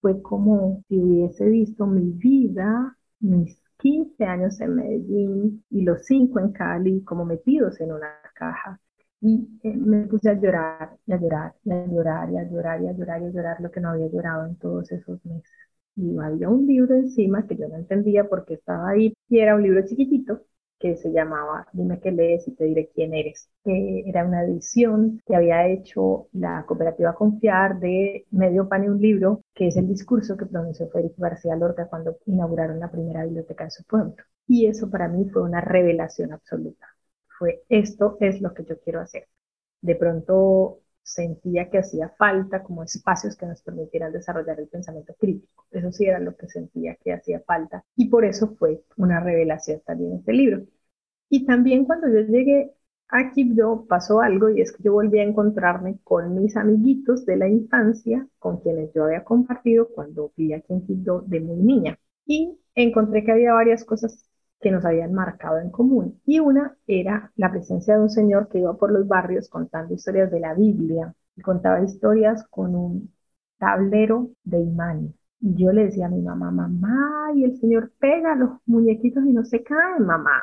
fue 0.00 0.20
como 0.22 0.82
si 0.88 0.98
hubiese 0.98 1.48
visto 1.48 1.86
mi 1.86 2.12
vida, 2.12 2.96
mis 3.20 3.60
15 3.78 4.24
años 4.24 4.60
en 4.60 4.74
Medellín 4.74 5.64
y 5.70 5.82
los 5.82 6.04
5 6.06 6.40
en 6.40 6.52
Cali 6.52 7.02
como 7.04 7.24
metidos 7.24 7.80
en 7.80 7.92
una 7.92 8.08
caja. 8.34 8.80
Y 9.20 9.48
eh, 9.62 9.76
me 9.76 10.06
puse 10.06 10.30
a 10.30 10.34
llorar, 10.34 10.96
a 11.08 11.16
llorar, 11.16 11.54
a 11.66 11.86
llorar, 11.86 12.28
a 12.28 12.44
llorar, 12.44 12.78
a 12.78 12.92
llorar, 12.92 13.22
a 13.22 13.30
llorar 13.30 13.60
lo 13.60 13.70
que 13.70 13.80
no 13.80 13.90
había 13.90 14.08
llorado 14.08 14.46
en 14.46 14.56
todos 14.56 14.90
esos 14.92 15.24
meses. 15.24 15.50
Y 15.96 16.16
había 16.18 16.48
un 16.48 16.66
libro 16.66 16.94
encima 16.94 17.46
que 17.46 17.56
yo 17.56 17.68
no 17.68 17.76
entendía 17.76 18.28
por 18.28 18.44
qué 18.44 18.54
estaba 18.54 18.90
ahí, 18.90 19.14
y 19.28 19.38
era 19.40 19.56
un 19.56 19.62
libro 19.62 19.84
chiquitito, 19.84 20.42
que 20.78 20.96
se 20.96 21.10
llamaba 21.12 21.66
Dime 21.72 22.00
qué 22.00 22.10
lees 22.12 22.46
y 22.48 22.52
te 22.52 22.64
diré 22.64 22.90
quién 22.94 23.14
eres. 23.14 23.50
era 23.64 24.24
una 24.24 24.44
edición 24.44 25.20
que 25.26 25.36
había 25.36 25.66
hecho 25.68 26.28
la 26.32 26.64
cooperativa 26.66 27.14
Confiar 27.14 27.78
de 27.80 28.26
Medio 28.30 28.68
Pan 28.68 28.84
y 28.84 28.88
un 28.88 29.00
libro, 29.00 29.42
que 29.54 29.68
es 29.68 29.76
el 29.76 29.88
discurso 29.88 30.36
que 30.36 30.46
pronunció 30.46 30.88
Federico 30.88 31.22
García 31.22 31.56
Lorca 31.56 31.88
cuando 31.88 32.16
inauguraron 32.26 32.80
la 32.80 32.90
primera 32.90 33.24
biblioteca 33.24 33.64
de 33.64 33.70
su 33.70 33.84
pueblo. 33.84 34.14
Y 34.46 34.66
eso 34.66 34.90
para 34.90 35.08
mí 35.08 35.28
fue 35.30 35.42
una 35.42 35.60
revelación 35.60 36.32
absoluta. 36.32 36.86
Fue 37.38 37.62
esto 37.68 38.16
es 38.20 38.40
lo 38.40 38.54
que 38.54 38.64
yo 38.64 38.78
quiero 38.80 39.00
hacer. 39.00 39.28
De 39.80 39.94
pronto 39.96 40.80
sentía 41.08 41.70
que 41.70 41.78
hacía 41.78 42.10
falta 42.18 42.62
como 42.62 42.82
espacios 42.82 43.36
que 43.36 43.46
nos 43.46 43.62
permitieran 43.62 44.12
desarrollar 44.12 44.60
el 44.60 44.68
pensamiento 44.68 45.14
crítico. 45.18 45.64
Eso 45.70 45.90
sí 45.92 46.06
era 46.06 46.20
lo 46.20 46.36
que 46.36 46.48
sentía 46.48 46.96
que 47.02 47.12
hacía 47.12 47.40
falta 47.40 47.84
y 47.96 48.08
por 48.08 48.24
eso 48.24 48.54
fue 48.58 48.82
una 48.96 49.20
revelación 49.20 49.80
también 49.86 50.14
este 50.18 50.32
libro. 50.32 50.62
Y 51.30 51.46
también 51.46 51.84
cuando 51.84 52.08
yo 52.08 52.20
llegué 52.20 52.74
a 53.08 53.32
Quibdó 53.32 53.86
pasó 53.86 54.20
algo 54.20 54.50
y 54.50 54.60
es 54.60 54.72
que 54.72 54.82
yo 54.82 54.92
volví 54.92 55.18
a 55.18 55.24
encontrarme 55.24 55.98
con 56.04 56.34
mis 56.40 56.56
amiguitos 56.56 57.24
de 57.26 57.36
la 57.36 57.48
infancia 57.48 58.28
con 58.38 58.60
quienes 58.60 58.92
yo 58.94 59.04
había 59.04 59.24
compartido 59.24 59.88
cuando 59.88 60.32
vivía 60.36 60.58
aquí 60.58 60.74
en 60.74 60.86
Quibdó 60.86 61.22
de 61.22 61.40
muy 61.40 61.56
niña. 61.58 61.98
Y 62.26 62.58
encontré 62.74 63.24
que 63.24 63.32
había 63.32 63.54
varias 63.54 63.84
cosas 63.84 64.28
que 64.60 64.70
nos 64.70 64.84
habían 64.84 65.12
marcado 65.14 65.58
en 65.58 65.70
común. 65.70 66.20
Y 66.26 66.40
una 66.40 66.76
era 66.86 67.32
la 67.36 67.50
presencia 67.50 67.96
de 67.96 68.02
un 68.02 68.10
señor 68.10 68.48
que 68.48 68.58
iba 68.58 68.76
por 68.76 68.92
los 68.92 69.06
barrios 69.06 69.48
contando 69.48 69.94
historias 69.94 70.30
de 70.30 70.40
la 70.40 70.54
Biblia. 70.54 71.14
Y 71.36 71.42
contaba 71.42 71.82
historias 71.82 72.44
con 72.48 72.74
un 72.74 73.12
tablero 73.58 74.30
de 74.44 74.60
imán. 74.60 75.14
Y 75.40 75.54
yo 75.54 75.72
le 75.72 75.84
decía 75.84 76.06
a 76.06 76.10
mi 76.10 76.22
mamá, 76.22 76.50
mamá, 76.50 77.32
y 77.34 77.44
el 77.44 77.58
señor 77.58 77.92
pega 77.98 78.34
los 78.34 78.50
muñequitos 78.66 79.24
y 79.24 79.32
no 79.32 79.44
se 79.44 79.62
caen, 79.62 80.04
mamá. 80.04 80.42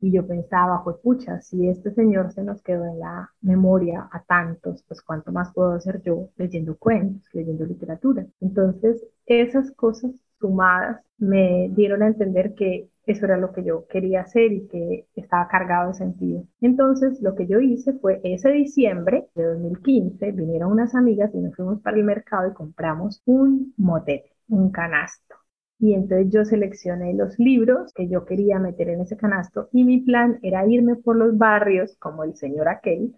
Y 0.00 0.12
yo 0.12 0.26
pensaba, 0.26 0.84
pues 0.84 0.96
pucha, 0.98 1.40
si 1.40 1.68
este 1.68 1.90
señor 1.92 2.32
se 2.32 2.42
nos 2.42 2.62
quedó 2.62 2.84
en 2.84 2.98
la 2.98 3.32
memoria 3.40 4.08
a 4.12 4.22
tantos, 4.24 4.82
pues 4.86 5.00
cuánto 5.02 5.32
más 5.32 5.52
puedo 5.54 5.72
hacer 5.72 6.02
yo 6.02 6.28
leyendo 6.36 6.76
cuentos, 6.76 7.22
leyendo 7.32 7.64
literatura. 7.64 8.26
Entonces, 8.40 9.06
esas 9.26 9.70
cosas 9.72 10.12
sumadas 10.40 11.02
me 11.18 11.68
dieron 11.70 12.02
a 12.02 12.08
entender 12.08 12.54
que 12.54 12.88
eso 13.06 13.24
era 13.26 13.36
lo 13.36 13.52
que 13.52 13.64
yo 13.64 13.86
quería 13.88 14.22
hacer 14.22 14.52
y 14.52 14.66
que 14.68 15.06
estaba 15.14 15.48
cargado 15.48 15.88
de 15.88 15.94
sentido. 15.94 16.44
Entonces, 16.60 17.20
lo 17.22 17.34
que 17.36 17.46
yo 17.46 17.60
hice 17.60 17.92
fue 17.94 18.20
ese 18.24 18.50
diciembre 18.50 19.28
de 19.34 19.44
2015, 19.44 20.32
vinieron 20.32 20.72
unas 20.72 20.94
amigas 20.94 21.30
y 21.34 21.38
nos 21.38 21.54
fuimos 21.54 21.80
para 21.82 21.96
el 21.96 22.04
mercado 22.04 22.50
y 22.50 22.54
compramos 22.54 23.22
un 23.26 23.74
motete, 23.76 24.32
un 24.48 24.70
canasto. 24.72 25.36
Y 25.78 25.94
entonces 25.94 26.28
yo 26.32 26.44
seleccioné 26.44 27.14
los 27.14 27.38
libros 27.38 27.92
que 27.94 28.08
yo 28.08 28.24
quería 28.24 28.58
meter 28.58 28.88
en 28.88 29.02
ese 29.02 29.16
canasto 29.16 29.68
y 29.72 29.84
mi 29.84 30.00
plan 30.00 30.38
era 30.42 30.66
irme 30.66 30.96
por 30.96 31.16
los 31.16 31.36
barrios, 31.38 31.96
como 31.98 32.24
el 32.24 32.34
señor 32.36 32.68
aquel, 32.68 33.14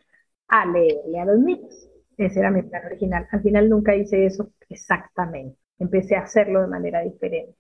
a 0.48 0.66
leerle 0.66 1.20
a 1.20 1.24
los 1.26 1.38
niños. 1.38 1.88
Ese 2.16 2.40
era 2.40 2.50
mi 2.50 2.62
plan 2.62 2.84
original. 2.86 3.26
Al 3.30 3.42
final 3.42 3.68
nunca 3.70 3.94
hice 3.96 4.26
eso 4.26 4.50
exactamente. 4.68 5.56
Empecé 5.78 6.16
a 6.16 6.22
hacerlo 6.22 6.60
de 6.62 6.68
manera 6.68 7.00
diferente. 7.02 7.56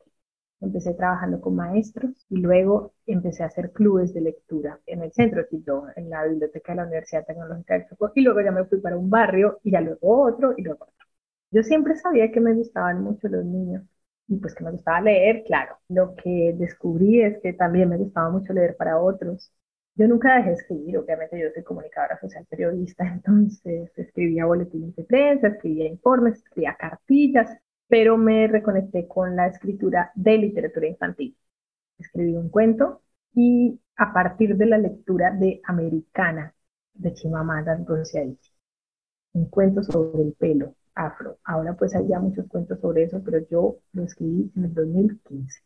Empecé 0.60 0.94
trabajando 0.94 1.40
con 1.40 1.54
maestros 1.56 2.26
y 2.28 2.38
luego 2.38 2.94
empecé 3.06 3.44
a 3.44 3.46
hacer 3.46 3.72
clubes 3.72 4.12
de 4.12 4.20
lectura 4.22 4.80
en 4.86 5.02
el 5.02 5.12
centro 5.12 5.42
de 5.42 5.48
Quito, 5.48 5.86
en 5.96 6.10
la 6.10 6.24
biblioteca 6.24 6.72
de 6.72 6.76
la 6.76 6.84
Universidad 6.86 7.26
Tecnológica 7.26 7.74
de 7.78 7.86
Chocó, 7.88 8.12
y 8.14 8.22
luego 8.22 8.40
ya 8.40 8.50
me 8.50 8.64
fui 8.64 8.80
para 8.80 8.96
un 8.96 9.08
barrio 9.10 9.60
y 9.62 9.70
ya 9.72 9.80
luego 9.80 9.98
otro 10.24 10.54
y 10.56 10.62
luego 10.62 10.84
otro. 10.84 11.06
Yo 11.50 11.62
siempre 11.62 11.96
sabía 11.96 12.30
que 12.32 12.40
me 12.40 12.54
gustaban 12.54 13.02
mucho 13.02 13.28
los 13.28 13.44
niños 13.44 13.84
y 14.26 14.36
pues 14.36 14.54
que 14.54 14.64
me 14.64 14.72
gustaba 14.72 15.00
leer, 15.00 15.44
claro. 15.44 15.76
Lo 15.88 16.14
que 16.16 16.54
descubrí 16.58 17.22
es 17.22 17.40
que 17.42 17.52
también 17.54 17.88
me 17.88 17.96
gustaba 17.96 18.30
mucho 18.30 18.52
leer 18.52 18.76
para 18.76 18.98
otros. 19.00 19.52
Yo 19.94 20.06
nunca 20.08 20.36
dejé 20.36 20.48
de 20.50 20.54
escribir, 20.56 20.98
obviamente 20.98 21.40
yo 21.40 21.48
soy 21.54 21.62
comunicadora 21.64 22.18
social 22.20 22.46
periodista, 22.48 23.04
entonces 23.12 23.90
escribía 23.96 24.44
boletines 24.46 24.94
de 24.96 25.04
prensa, 25.04 25.48
escribía 25.48 25.86
informes, 25.88 26.34
escribía 26.38 26.76
cartillas, 26.78 27.50
pero 27.88 28.16
me 28.18 28.46
reconecté 28.48 29.08
con 29.08 29.36
la 29.36 29.46
escritura 29.48 30.12
de 30.14 30.38
literatura 30.38 30.86
infantil. 30.88 31.36
Escribí 31.98 32.34
un 32.36 32.50
cuento 32.50 33.02
y 33.34 33.80
a 33.96 34.12
partir 34.12 34.56
de 34.56 34.66
la 34.66 34.78
lectura 34.78 35.32
de 35.32 35.60
Americana 35.64 36.54
de 36.94 37.14
Chimamanda 37.14 37.76
Ngozi 37.78 38.38
un 39.32 39.46
cuento 39.48 39.82
sobre 39.82 40.22
el 40.22 40.32
pelo 40.34 40.74
afro. 40.94 41.38
Ahora 41.44 41.74
pues 41.74 41.94
hay 41.94 42.08
ya 42.08 42.18
muchos 42.18 42.46
cuentos 42.48 42.80
sobre 42.80 43.04
eso, 43.04 43.22
pero 43.24 43.38
yo 43.50 43.76
lo 43.92 44.04
escribí 44.04 44.50
en 44.56 44.64
el 44.64 44.74
2015. 44.74 45.60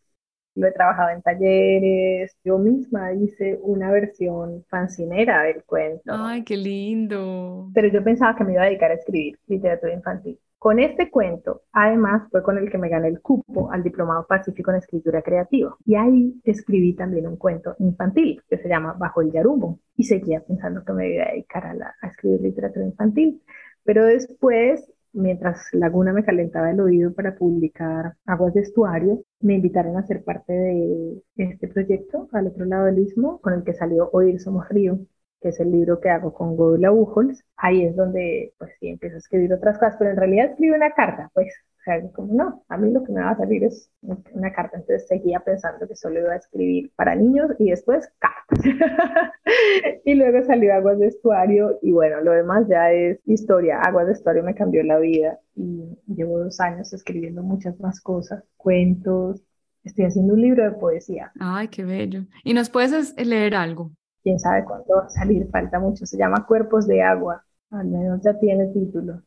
Lo 0.54 0.66
he 0.66 0.72
trabajado 0.72 1.10
en 1.10 1.22
talleres, 1.22 2.36
yo 2.44 2.58
misma 2.58 3.14
hice 3.14 3.58
una 3.62 3.90
versión 3.90 4.64
fancinera 4.68 5.44
del 5.44 5.64
cuento. 5.64 6.12
Ay, 6.12 6.44
qué 6.44 6.56
lindo. 6.56 7.70
Pero 7.74 7.88
yo 7.88 8.04
pensaba 8.04 8.36
que 8.36 8.44
me 8.44 8.52
iba 8.52 8.62
a 8.62 8.66
dedicar 8.66 8.90
a 8.90 8.94
escribir 8.94 9.38
literatura 9.46 9.94
infantil. 9.94 10.38
Con 10.62 10.78
este 10.78 11.10
cuento, 11.10 11.62
además, 11.72 12.28
fue 12.30 12.40
con 12.44 12.56
el 12.56 12.70
que 12.70 12.78
me 12.78 12.88
gané 12.88 13.08
el 13.08 13.20
cupo 13.20 13.72
al 13.72 13.82
Diplomado 13.82 14.28
Pacífico 14.28 14.70
en 14.70 14.76
Escritura 14.76 15.20
Creativa. 15.20 15.76
Y 15.84 15.96
ahí 15.96 16.40
escribí 16.44 16.94
también 16.94 17.26
un 17.26 17.36
cuento 17.36 17.74
infantil 17.80 18.40
que 18.48 18.58
se 18.58 18.68
llama 18.68 18.92
Bajo 18.92 19.22
el 19.22 19.32
Yarumbo. 19.32 19.80
Y 19.96 20.04
seguía 20.04 20.38
pensando 20.38 20.84
que 20.84 20.92
me 20.92 21.14
iba 21.14 21.24
a 21.24 21.32
dedicar 21.32 21.66
a, 21.66 22.06
escribir 22.06 22.42
literatura 22.42 22.86
infantil. 22.86 23.42
Pero 23.82 24.04
después, 24.04 24.88
mientras 25.12 25.66
Laguna 25.72 26.12
me 26.12 26.24
calentaba 26.24 26.70
el 26.70 26.78
oído 26.78 27.12
para 27.12 27.34
publicar 27.34 28.14
Aguas 28.24 28.54
de 28.54 28.60
Estuario, 28.60 29.24
me 29.40 29.54
invitaron 29.54 29.96
a 29.96 30.06
ser 30.06 30.22
parte 30.22 30.52
de 30.52 31.22
este 31.38 31.66
proyecto 31.66 32.28
al 32.30 32.46
otro 32.46 32.66
lado 32.66 32.84
del 32.84 33.00
istmo, 33.00 33.40
con 33.40 33.54
el 33.54 33.64
que 33.64 33.74
salió 33.74 34.10
Oír 34.12 34.38
Somos 34.38 34.68
Río, 34.68 35.00
que 35.42 35.48
es 35.48 35.60
el 35.60 35.72
libro 35.72 36.00
que 36.00 36.08
hago 36.08 36.32
con 36.32 36.56
Godula 36.56 36.92
Ujols, 36.92 37.44
ahí 37.56 37.84
es 37.84 37.96
donde, 37.96 38.54
pues 38.58 38.72
sí, 38.78 38.88
empiezo 38.88 39.16
a 39.16 39.18
escribir 39.18 39.52
otras 39.52 39.78
cosas, 39.78 39.96
pero 39.98 40.10
en 40.10 40.16
realidad 40.16 40.50
escribo 40.50 40.76
una 40.76 40.92
carta, 40.92 41.30
pues, 41.34 41.52
o 41.78 41.82
sea, 41.84 42.00
como 42.12 42.32
no, 42.32 42.64
a 42.68 42.76
mí 42.76 42.92
lo 42.92 43.02
que 43.02 43.12
me 43.12 43.22
va 43.22 43.30
a 43.30 43.36
salir 43.36 43.64
es 43.64 43.90
una 44.02 44.52
carta, 44.52 44.76
entonces 44.76 45.08
seguía 45.08 45.40
pensando 45.40 45.88
que 45.88 45.96
solo 45.96 46.20
iba 46.20 46.32
a 46.32 46.36
escribir 46.36 46.92
para 46.94 47.16
niños 47.16 47.50
y 47.58 47.70
después 47.70 48.08
cartas. 48.20 48.60
y 50.04 50.14
luego 50.14 50.44
salió 50.44 50.74
Aguas 50.74 51.00
de 51.00 51.08
Estuario 51.08 51.80
y 51.82 51.90
bueno, 51.90 52.20
lo 52.20 52.32
demás 52.32 52.68
ya 52.68 52.92
es 52.92 53.18
historia. 53.26 53.80
Aguas 53.80 54.06
de 54.06 54.12
Estuario 54.12 54.44
me 54.44 54.54
cambió 54.54 54.84
la 54.84 54.98
vida 54.98 55.40
y 55.56 55.98
llevo 56.06 56.38
dos 56.38 56.60
años 56.60 56.92
escribiendo 56.92 57.42
muchas 57.42 57.78
más 57.80 58.00
cosas, 58.00 58.44
cuentos, 58.56 59.42
estoy 59.82 60.04
haciendo 60.04 60.34
un 60.34 60.42
libro 60.42 60.62
de 60.62 60.72
poesía. 60.72 61.32
Ay, 61.40 61.66
qué 61.66 61.84
bello. 61.84 62.26
¿Y 62.44 62.54
nos 62.54 62.70
puedes 62.70 63.16
leer 63.16 63.56
algo? 63.56 63.90
Quién 64.22 64.38
sabe 64.38 64.64
cuándo 64.64 64.96
va 64.96 65.06
a 65.06 65.08
salir, 65.10 65.48
falta 65.50 65.78
mucho. 65.78 66.06
Se 66.06 66.16
llama 66.16 66.46
Cuerpos 66.46 66.86
de 66.86 67.02
Agua, 67.02 67.44
al 67.70 67.86
menos 67.88 68.22
ya 68.22 68.38
tiene 68.38 68.66
título. 68.68 69.22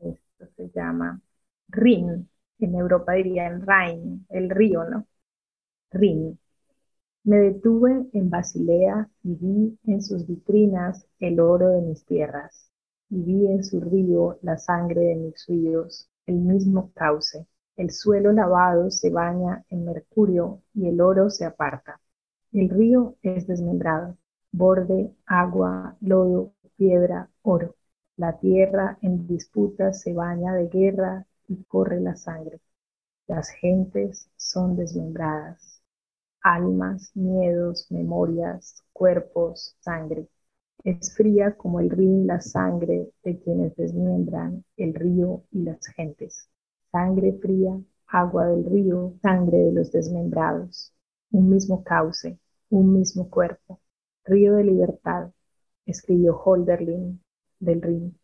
Esto 0.00 0.46
se 0.56 0.70
llama 0.70 1.20
Rin, 1.68 2.28
en 2.58 2.74
Europa 2.74 3.12
dirían 3.12 3.66
Rhin, 3.66 4.26
el 4.30 4.50
río, 4.50 4.84
¿no? 4.84 5.06
Rin. 5.92 6.38
Me 7.24 7.38
detuve 7.38 8.06
en 8.12 8.30
Basilea 8.30 9.08
y 9.22 9.34
vi 9.34 9.78
en 9.86 10.02
sus 10.02 10.26
vitrinas 10.26 11.06
el 11.20 11.40
oro 11.40 11.70
de 11.70 11.82
mis 11.82 12.04
tierras, 12.04 12.70
y 13.10 13.22
vi 13.22 13.46
en 13.46 13.64
su 13.64 13.80
río 13.80 14.38
la 14.42 14.58
sangre 14.58 15.00
de 15.00 15.16
mis 15.16 15.46
ríos, 15.46 16.08
el 16.26 16.36
mismo 16.36 16.92
cauce. 16.94 17.46
El 17.76 17.90
suelo 17.90 18.32
lavado 18.32 18.90
se 18.90 19.10
baña 19.10 19.64
en 19.70 19.84
mercurio 19.84 20.62
y 20.74 20.88
el 20.88 21.00
oro 21.00 21.30
se 21.30 21.44
aparta. 21.44 22.00
El 22.52 22.68
río 22.70 23.16
es 23.22 23.46
desmembrado, 23.46 24.16
borde, 24.56 25.12
agua, 25.26 25.96
lodo, 26.00 26.52
piedra, 26.76 27.28
oro. 27.42 27.74
La 28.16 28.38
tierra 28.38 28.98
en 29.02 29.26
disputa 29.26 29.92
se 29.92 30.12
baña 30.12 30.54
de 30.54 30.68
guerra 30.68 31.26
y 31.48 31.64
corre 31.64 32.00
la 32.00 32.14
sangre. 32.14 32.60
Las 33.26 33.48
gentes 33.50 34.28
son 34.36 34.76
desmembradas. 34.76 35.82
Almas, 36.40 37.10
miedos, 37.16 37.90
memorias, 37.90 38.84
cuerpos, 38.92 39.76
sangre. 39.80 40.28
Es 40.84 41.12
fría 41.16 41.56
como 41.56 41.80
el 41.80 41.90
río 41.90 42.24
la 42.24 42.40
sangre 42.40 43.10
de 43.24 43.40
quienes 43.40 43.74
desmembran 43.74 44.64
el 44.76 44.94
río 44.94 45.42
y 45.50 45.62
las 45.64 45.84
gentes. 45.96 46.48
Sangre 46.92 47.32
fría, 47.42 47.76
agua 48.06 48.46
del 48.46 48.64
río, 48.66 49.14
sangre 49.20 49.58
de 49.58 49.72
los 49.72 49.90
desmembrados. 49.90 50.92
Un 51.32 51.50
mismo 51.50 51.82
cauce, 51.82 52.38
un 52.70 52.92
mismo 52.92 53.28
cuerpo 53.28 53.80
Río 54.24 54.54
de 54.54 54.64
libertad, 54.64 55.30
escribió 55.86 56.36
Holderlin 56.38 57.20
del 57.60 57.82
Rin. 57.82 58.18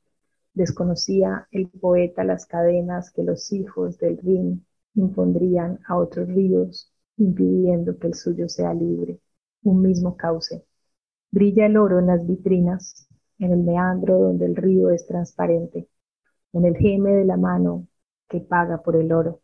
Desconocía 0.54 1.46
el 1.50 1.68
poeta 1.68 2.24
las 2.24 2.46
cadenas 2.46 3.10
que 3.10 3.22
los 3.22 3.52
hijos 3.52 3.98
del 3.98 4.18
Rin 4.18 4.64
impondrían 4.94 5.78
a 5.86 5.96
otros 5.96 6.28
ríos, 6.28 6.90
impidiendo 7.16 7.98
que 7.98 8.08
el 8.08 8.14
suyo 8.14 8.48
sea 8.48 8.72
libre. 8.74 9.20
Un 9.62 9.82
mismo 9.82 10.16
cauce. 10.16 10.64
Brilla 11.30 11.66
el 11.66 11.76
oro 11.76 11.98
en 11.98 12.06
las 12.06 12.26
vitrinas, 12.26 13.06
en 13.38 13.52
el 13.52 13.58
meandro 13.62 14.18
donde 14.18 14.46
el 14.46 14.56
río 14.56 14.90
es 14.90 15.06
transparente, 15.06 15.88
en 16.52 16.64
el 16.64 16.76
geme 16.76 17.12
de 17.12 17.24
la 17.24 17.36
mano 17.36 17.86
que 18.28 18.40
paga 18.40 18.82
por 18.82 18.96
el 18.96 19.12
oro. 19.12 19.40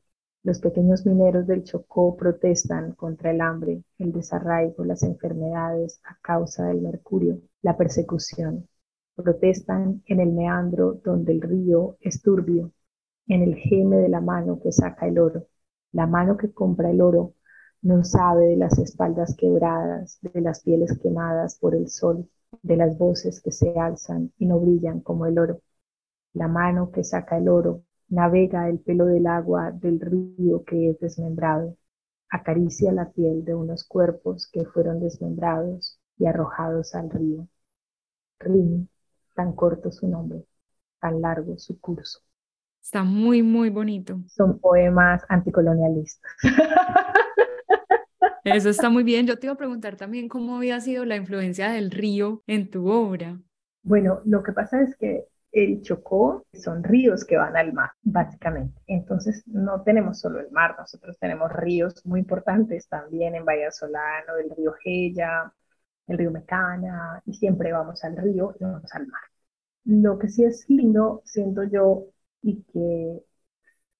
Los 0.46 0.60
pequeños 0.60 1.04
mineros 1.04 1.48
del 1.48 1.64
Chocó 1.64 2.16
protestan 2.16 2.92
contra 2.92 3.32
el 3.32 3.40
hambre, 3.40 3.82
el 3.98 4.12
desarraigo, 4.12 4.84
las 4.84 5.02
enfermedades 5.02 6.00
a 6.04 6.16
causa 6.22 6.68
del 6.68 6.82
mercurio, 6.82 7.40
la 7.62 7.76
persecución. 7.76 8.68
Protestan 9.16 10.04
en 10.06 10.20
el 10.20 10.30
meandro 10.30 11.00
donde 11.02 11.32
el 11.32 11.40
río 11.40 11.96
es 11.98 12.22
turbio, 12.22 12.70
en 13.26 13.42
el 13.42 13.56
geme 13.56 13.96
de 13.96 14.08
la 14.08 14.20
mano 14.20 14.60
que 14.60 14.70
saca 14.70 15.08
el 15.08 15.18
oro. 15.18 15.48
La 15.90 16.06
mano 16.06 16.36
que 16.36 16.52
compra 16.52 16.92
el 16.92 17.00
oro 17.00 17.34
no 17.82 18.04
sabe 18.04 18.46
de 18.46 18.56
las 18.56 18.78
espaldas 18.78 19.34
quebradas, 19.36 20.20
de 20.22 20.40
las 20.40 20.62
pieles 20.62 20.96
quemadas 20.96 21.58
por 21.58 21.74
el 21.74 21.88
sol, 21.88 22.30
de 22.62 22.76
las 22.76 22.96
voces 22.96 23.40
que 23.40 23.50
se 23.50 23.76
alzan 23.76 24.32
y 24.38 24.46
no 24.46 24.60
brillan 24.60 25.00
como 25.00 25.26
el 25.26 25.40
oro. 25.40 25.60
La 26.34 26.46
mano 26.46 26.92
que 26.92 27.02
saca 27.02 27.36
el 27.36 27.48
oro 27.48 27.82
Navega 28.08 28.68
el 28.68 28.78
pelo 28.78 29.06
del 29.06 29.26
agua 29.26 29.72
del 29.72 30.00
río 30.00 30.64
que 30.64 30.90
es 30.90 31.00
desmembrado, 31.00 31.76
acaricia 32.30 32.92
la 32.92 33.10
piel 33.10 33.44
de 33.44 33.54
unos 33.54 33.84
cuerpos 33.84 34.48
que 34.52 34.64
fueron 34.64 35.00
desmembrados 35.00 35.98
y 36.18 36.26
arrojados 36.26 36.94
al 36.94 37.10
río. 37.10 37.48
Rin, 38.38 38.88
tan 39.34 39.54
corto 39.54 39.90
su 39.90 40.08
nombre, 40.08 40.44
tan 41.00 41.20
largo 41.20 41.58
su 41.58 41.80
curso. 41.80 42.20
Está 42.82 43.02
muy, 43.02 43.42
muy 43.42 43.70
bonito. 43.70 44.20
Son 44.28 44.60
poemas 44.60 45.24
anticolonialistas. 45.28 46.30
Eso 48.44 48.68
está 48.68 48.90
muy 48.90 49.02
bien. 49.02 49.26
Yo 49.26 49.38
te 49.38 49.46
iba 49.46 49.54
a 49.54 49.58
preguntar 49.58 49.96
también 49.96 50.28
cómo 50.28 50.56
había 50.56 50.80
sido 50.80 51.04
la 51.04 51.16
influencia 51.16 51.70
del 51.70 51.90
río 51.90 52.44
en 52.46 52.70
tu 52.70 52.88
obra. 52.88 53.40
Bueno, 53.82 54.20
lo 54.24 54.44
que 54.44 54.52
pasa 54.52 54.80
es 54.82 54.96
que 54.96 55.26
el 55.56 55.80
Chocó 55.82 56.44
son 56.52 56.84
ríos 56.84 57.24
que 57.24 57.36
van 57.38 57.56
al 57.56 57.72
mar, 57.72 57.90
básicamente. 58.02 58.80
Entonces, 58.86 59.42
no 59.46 59.82
tenemos 59.82 60.20
solo 60.20 60.40
el 60.40 60.50
mar, 60.50 60.76
nosotros 60.78 61.18
tenemos 61.18 61.50
ríos 61.52 62.04
muy 62.04 62.20
importantes 62.20 62.88
también 62.88 63.34
en 63.34 63.44
Solano, 63.72 64.36
el 64.36 64.50
río 64.54 64.74
Gella, 64.82 65.52
el 66.06 66.18
río 66.18 66.30
Mecana, 66.30 67.22
y 67.24 67.34
siempre 67.34 67.72
vamos 67.72 68.04
al 68.04 68.16
río 68.16 68.54
y 68.60 68.64
vamos 68.64 68.92
al 68.94 69.06
mar. 69.06 69.22
Lo 69.84 70.18
que 70.18 70.28
sí 70.28 70.44
es 70.44 70.66
lindo, 70.68 71.22
siento 71.24 71.64
yo, 71.64 72.06
y 72.42 72.62
que 72.64 73.22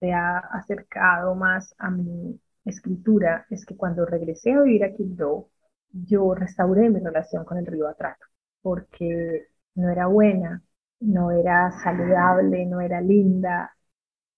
se 0.00 0.12
ha 0.12 0.38
acercado 0.38 1.34
más 1.34 1.74
a 1.78 1.90
mi 1.90 2.40
escritura, 2.64 3.46
es 3.50 3.64
que 3.64 3.76
cuando 3.76 4.04
regresé 4.06 4.52
a 4.52 4.62
vivir 4.62 4.84
a 4.84 4.92
Quibdó, 4.92 5.48
yo 5.92 6.34
restauré 6.34 6.90
mi 6.90 7.00
relación 7.00 7.44
con 7.44 7.58
el 7.58 7.66
río 7.66 7.88
Atrato, 7.88 8.26
porque 8.62 9.48
no 9.74 9.88
era 9.90 10.06
buena, 10.06 10.62
no 11.00 11.30
era 11.30 11.70
saludable, 11.72 12.66
no 12.66 12.80
era 12.80 13.00
linda, 13.00 13.76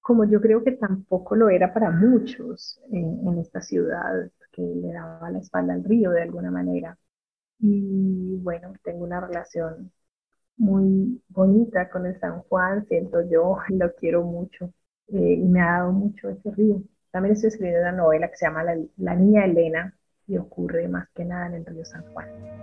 como 0.01 0.25
yo 0.25 0.41
creo 0.41 0.65
que 0.65 0.73
tampoco 0.73 1.37
lo 1.37 1.51
era 1.51 1.73
para 1.75 1.91
muchos 1.91 2.81
en, 2.91 3.39
esta 3.39 3.61
ciudad 3.61 4.31
que 4.53 4.63
le 4.63 4.93
daba 4.93 5.31
la 5.31 5.39
espalda 5.41 5.75
al 5.75 5.85
río 5.85 6.11
de 6.13 6.23
alguna 6.23 6.51
manera. 6.51 6.99
Y 7.61 8.39
bueno, 8.43 8.73
tengo 8.85 9.05
una 9.05 9.21
relación 9.21 9.93
muy 10.57 11.23
bonita 11.29 11.91
con 11.91 12.07
el 12.07 12.19
San 12.21 12.43
Juan, 12.43 12.87
siento 12.87 13.23
yo, 13.31 13.59
lo 13.71 13.95
quiero 13.97 14.23
mucho 14.25 14.73
eh, 15.09 15.35
y 15.35 15.49
me 15.49 15.61
ha 15.63 15.79
dado 15.81 15.93
mucho 15.93 16.31
ese 16.31 16.51
río. 16.53 16.83
También 17.11 17.35
estoy 17.35 17.49
escribiendo 17.49 17.83
una 17.83 17.93
novela 17.93 18.29
que 18.31 18.37
se 18.37 18.47
llama 18.47 18.65
La 18.97 19.15
Niña 19.15 19.45
Elena 19.45 19.95
y 20.27 20.39
ocurre 20.39 20.89
más 20.89 21.09
que 21.15 21.25
nada 21.25 21.49
en 21.49 21.55
el 21.55 21.67
río 21.67 21.85
San 21.85 22.03
Juan. 22.13 22.58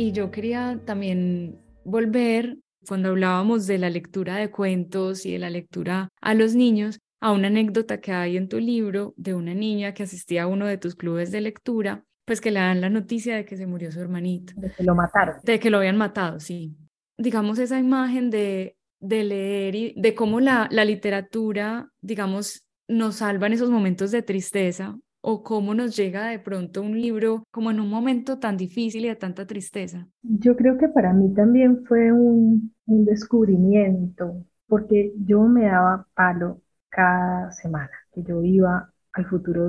Y 0.00 0.12
yo 0.12 0.30
quería 0.30 0.80
también 0.86 1.60
volver, 1.84 2.56
cuando 2.88 3.10
hablábamos 3.10 3.66
de 3.66 3.76
la 3.76 3.90
lectura 3.90 4.36
de 4.36 4.50
cuentos 4.50 5.26
y 5.26 5.32
de 5.32 5.38
la 5.38 5.50
lectura 5.50 6.08
a 6.22 6.32
los 6.32 6.54
niños, 6.54 7.00
a 7.20 7.32
una 7.32 7.48
anécdota 7.48 8.00
que 8.00 8.10
hay 8.10 8.38
en 8.38 8.48
tu 8.48 8.60
libro 8.60 9.12
de 9.18 9.34
una 9.34 9.52
niña 9.52 9.92
que 9.92 10.04
asistía 10.04 10.44
a 10.44 10.46
uno 10.46 10.66
de 10.66 10.78
tus 10.78 10.94
clubes 10.94 11.30
de 11.30 11.42
lectura, 11.42 12.02
pues 12.24 12.40
que 12.40 12.50
le 12.50 12.60
dan 12.60 12.80
la 12.80 12.88
noticia 12.88 13.36
de 13.36 13.44
que 13.44 13.58
se 13.58 13.66
murió 13.66 13.92
su 13.92 14.00
hermanito. 14.00 14.54
De 14.56 14.70
que 14.70 14.82
lo 14.84 14.94
mataron. 14.94 15.34
De 15.42 15.60
que 15.60 15.68
lo 15.68 15.76
habían 15.76 15.98
matado, 15.98 16.40
sí. 16.40 16.74
Digamos 17.18 17.58
esa 17.58 17.78
imagen 17.78 18.30
de, 18.30 18.76
de 19.00 19.24
leer 19.24 19.74
y 19.74 19.94
de 19.98 20.14
cómo 20.14 20.40
la, 20.40 20.66
la 20.70 20.86
literatura, 20.86 21.90
digamos, 22.00 22.64
nos 22.88 23.16
salva 23.16 23.48
en 23.48 23.52
esos 23.52 23.68
momentos 23.68 24.12
de 24.12 24.22
tristeza 24.22 24.96
o 25.22 25.42
cómo 25.42 25.74
nos 25.74 25.96
llega 25.96 26.26
de 26.28 26.38
pronto 26.38 26.82
un 26.82 27.00
libro 27.00 27.44
como 27.50 27.70
en 27.70 27.80
un 27.80 27.88
momento 27.88 28.38
tan 28.38 28.56
difícil 28.56 29.04
y 29.04 29.08
de 29.08 29.16
tanta 29.16 29.46
tristeza? 29.46 30.08
Yo 30.22 30.56
creo 30.56 30.78
que 30.78 30.88
para 30.88 31.12
mí 31.12 31.32
también 31.34 31.84
fue 31.84 32.12
un, 32.12 32.72
descubrimiento, 32.86 34.44
porque 34.66 35.12
yo 35.24 35.42
me 35.42 35.66
daba 35.66 36.06
palo 36.14 36.60
cada 36.88 37.52
semana, 37.52 37.90
que 38.12 38.22
yo 38.22 38.42
iba 38.42 38.92
al 39.12 39.26
futuro 39.26 39.68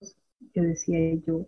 2, 0.00 0.16
yo 0.54 0.62
decía 0.62 0.98
yo, 1.24 1.46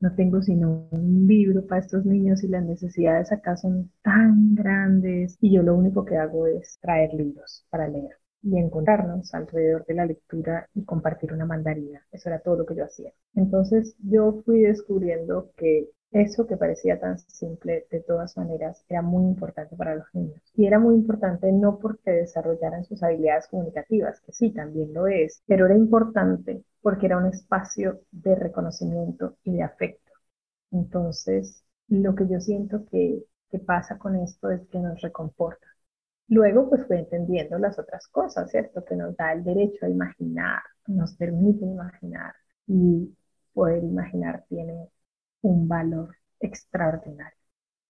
no 0.00 0.14
tengo 0.14 0.42
sino 0.42 0.88
un 0.90 1.26
libro 1.26 1.66
para 1.66 1.80
estos 1.80 2.04
niños 2.04 2.42
y 2.44 2.48
las 2.48 2.64
necesidades 2.64 3.30
acá 3.32 3.56
son 3.56 3.90
tan 4.02 4.54
grandes 4.54 5.36
y 5.40 5.52
yo 5.54 5.62
lo 5.62 5.74
único 5.74 6.04
que 6.04 6.16
hago 6.16 6.46
es 6.46 6.78
traer 6.80 7.12
libros 7.14 7.66
para 7.70 7.88
leer 7.88 8.16
y 8.44 8.58
encontrarnos 8.58 9.34
alrededor 9.34 9.84
de 9.86 9.94
la 9.94 10.06
lectura 10.06 10.68
y 10.74 10.84
compartir 10.84 11.32
una 11.32 11.46
mandarina. 11.46 12.06
Eso 12.12 12.28
era 12.28 12.40
todo 12.40 12.56
lo 12.58 12.66
que 12.66 12.76
yo 12.76 12.84
hacía. 12.84 13.12
Entonces 13.34 13.96
yo 13.98 14.42
fui 14.44 14.62
descubriendo 14.62 15.50
que 15.56 15.90
eso 16.12 16.46
que 16.46 16.56
parecía 16.56 17.00
tan 17.00 17.18
simple, 17.18 17.86
de 17.90 18.00
todas 18.00 18.36
maneras, 18.36 18.84
era 18.88 19.02
muy 19.02 19.24
importante 19.24 19.74
para 19.76 19.96
los 19.96 20.06
niños. 20.12 20.40
Y 20.54 20.66
era 20.66 20.78
muy 20.78 20.94
importante 20.94 21.50
no 21.50 21.78
porque 21.80 22.12
desarrollaran 22.12 22.84
sus 22.84 23.02
habilidades 23.02 23.48
comunicativas, 23.48 24.20
que 24.20 24.32
sí, 24.32 24.52
también 24.52 24.94
lo 24.94 25.08
es, 25.08 25.42
pero 25.46 25.66
era 25.66 25.74
importante 25.74 26.62
porque 26.82 27.06
era 27.06 27.18
un 27.18 27.26
espacio 27.26 28.00
de 28.12 28.36
reconocimiento 28.36 29.36
y 29.42 29.54
de 29.56 29.62
afecto. 29.62 30.12
Entonces, 30.70 31.64
lo 31.88 32.14
que 32.14 32.28
yo 32.28 32.40
siento 32.40 32.84
que, 32.90 33.24
pasa 33.66 33.98
con 33.98 34.16
esto 34.16 34.50
es 34.50 34.66
que 34.68 34.80
nos 34.80 35.00
reconforta 35.00 35.66
Luego, 36.28 36.70
pues 36.70 36.86
fue 36.86 36.98
entendiendo 36.98 37.58
las 37.58 37.78
otras 37.78 38.08
cosas, 38.08 38.50
¿cierto? 38.50 38.84
Que 38.84 38.96
nos 38.96 39.16
da 39.16 39.32
el 39.32 39.44
derecho 39.44 39.86
a 39.86 39.90
imaginar, 39.90 40.62
nos 40.86 41.14
permite 41.14 41.64
imaginar 41.64 42.34
y 42.66 43.14
poder 43.52 43.84
imaginar 43.84 44.44
tiene 44.48 44.88
un 45.42 45.68
valor 45.68 46.16
extraordinario. 46.40 47.38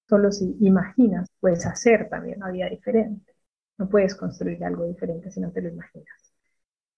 Solo 0.08 0.32
si 0.32 0.56
imaginas, 0.60 1.28
puedes 1.40 1.64
hacer 1.66 2.08
también 2.10 2.38
una 2.38 2.50
vida 2.50 2.68
diferente. 2.68 3.32
No 3.78 3.88
puedes 3.88 4.14
construir 4.14 4.62
algo 4.64 4.84
diferente 4.86 5.30
si 5.30 5.40
no 5.40 5.50
te 5.50 5.62
lo 5.62 5.68
imaginas. 5.70 6.32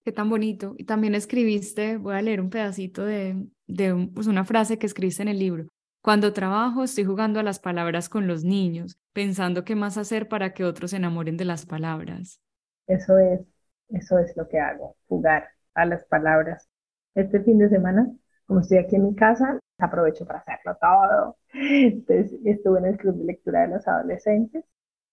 Qué 0.04 0.12
tan 0.12 0.28
bonito. 0.30 0.74
Y 0.78 0.84
también 0.84 1.14
escribiste, 1.14 1.96
voy 1.96 2.14
a 2.14 2.22
leer 2.22 2.40
un 2.40 2.50
pedacito 2.50 3.04
de, 3.04 3.46
de 3.66 4.10
pues 4.14 4.26
una 4.26 4.44
frase 4.44 4.78
que 4.78 4.86
escribiste 4.86 5.22
en 5.22 5.28
el 5.28 5.38
libro. 5.38 5.66
Cuando 6.02 6.32
trabajo 6.32 6.84
estoy 6.84 7.04
jugando 7.04 7.40
a 7.40 7.42
las 7.42 7.58
palabras 7.58 8.08
con 8.08 8.26
los 8.26 8.44
niños, 8.44 8.98
pensando 9.12 9.64
qué 9.64 9.74
más 9.74 9.98
hacer 9.98 10.28
para 10.28 10.54
que 10.54 10.64
otros 10.64 10.92
se 10.92 10.98
enamoren 10.98 11.36
de 11.36 11.44
las 11.44 11.66
palabras. 11.66 12.40
Eso 12.86 13.18
es, 13.18 13.40
eso 13.88 14.18
es 14.18 14.36
lo 14.36 14.48
que 14.48 14.58
hago, 14.60 14.96
jugar 15.08 15.48
a 15.74 15.84
las 15.84 16.04
palabras. 16.04 16.68
Este 17.14 17.40
fin 17.40 17.58
de 17.58 17.68
semana, 17.68 18.10
como 18.46 18.60
estoy 18.60 18.78
aquí 18.78 18.96
en 18.96 19.04
mi 19.04 19.14
casa, 19.14 19.58
aprovecho 19.78 20.26
para 20.26 20.40
hacerlo 20.40 20.76
todo. 20.80 21.36
Entonces, 21.52 22.38
estuve 22.44 22.78
en 22.80 22.86
el 22.86 22.96
club 22.98 23.16
de 23.16 23.24
lectura 23.24 23.62
de 23.62 23.68
los 23.68 23.86
adolescentes 23.88 24.64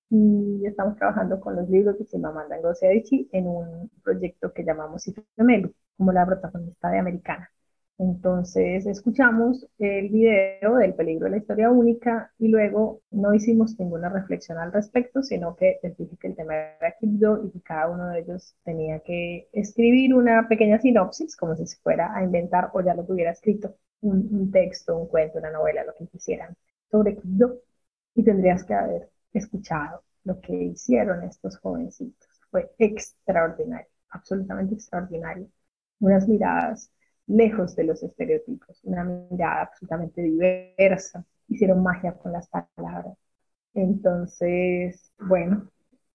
y 0.10 0.66
estamos 0.66 0.98
trabajando 0.98 1.40
con 1.40 1.56
los 1.56 1.70
libros 1.70 1.98
de 2.00 2.06
Chimamanda 2.06 2.58
Ngozi 2.60 2.86
Adichie 2.88 3.30
en 3.32 3.48
un 3.48 3.90
proyecto 4.04 4.54
que 4.54 4.64
llamamos 4.64 5.08
Ifemelu, 5.08 5.74
como 5.98 6.12
la 6.12 6.26
protagonista 6.26 6.90
de 6.90 7.00
Americana. 7.00 7.50
Entonces 8.04 8.86
escuchamos 8.86 9.66
el 9.80 10.10
video 10.10 10.76
del 10.76 10.94
peligro 10.94 11.26
de 11.26 11.32
la 11.32 11.38
historia 11.38 11.72
única 11.72 12.34
y 12.38 12.50
luego 12.50 13.02
no 13.12 13.34
hicimos 13.34 13.80
ninguna 13.80 14.10
reflexión 14.10 14.58
al 14.58 14.74
respecto, 14.74 15.24
sino 15.24 15.56
que 15.56 15.80
les 15.82 15.98
dije 15.98 16.18
que 16.20 16.28
el 16.28 16.36
tema 16.36 16.54
era 16.54 16.96
Kibdo 17.00 17.46
y 17.46 17.52
que 17.52 17.62
cada 17.62 17.90
uno 17.90 18.10
de 18.10 18.20
ellos 18.20 18.56
tenía 18.66 19.00
que 19.00 19.48
escribir 19.54 20.14
una 20.14 20.48
pequeña 20.50 20.80
sinopsis, 20.80 21.38
como 21.38 21.56
si 21.56 21.66
se 21.66 21.78
fuera 21.78 22.14
a 22.14 22.24
inventar 22.24 22.72
o 22.74 22.82
ya 22.82 22.94
lo 22.94 23.06
tuviera 23.06 23.32
escrito, 23.32 23.78
un, 24.02 24.52
texto, 24.52 24.98
un 24.98 25.08
cuento, 25.08 25.40
una 25.40 25.52
novela, 25.52 25.86
lo 25.86 25.94
que 25.96 26.08
quisieran, 26.08 26.56
sobre 26.92 27.16
Kibdo. 27.16 27.62
Y 28.16 28.24
tendrías 28.24 28.64
que 28.66 28.74
haber 28.74 29.10
escuchado 29.34 30.04
lo 30.26 30.42
que 30.42 30.54
hicieron 30.54 31.24
estos 31.24 31.58
jovencitos. 31.58 32.28
Fue 32.52 32.72
extraordinario, 32.78 33.88
absolutamente 34.10 34.76
extraordinario. 34.76 35.48
Unas 36.00 36.28
miradas 36.28 36.92
lejos 37.28 37.76
de 37.76 37.86
los 37.86 38.04
estereotipos, 38.04 38.80
una 38.84 39.04
mirada 39.04 39.64
absolutamente 39.64 40.22
diversa, 40.22 41.26
hicieron 41.48 41.84
magia 41.84 42.14
con 42.14 42.32
las 42.32 42.50
palabras. 42.50 43.18
Entonces, 43.74 45.12
bueno, 45.20 45.70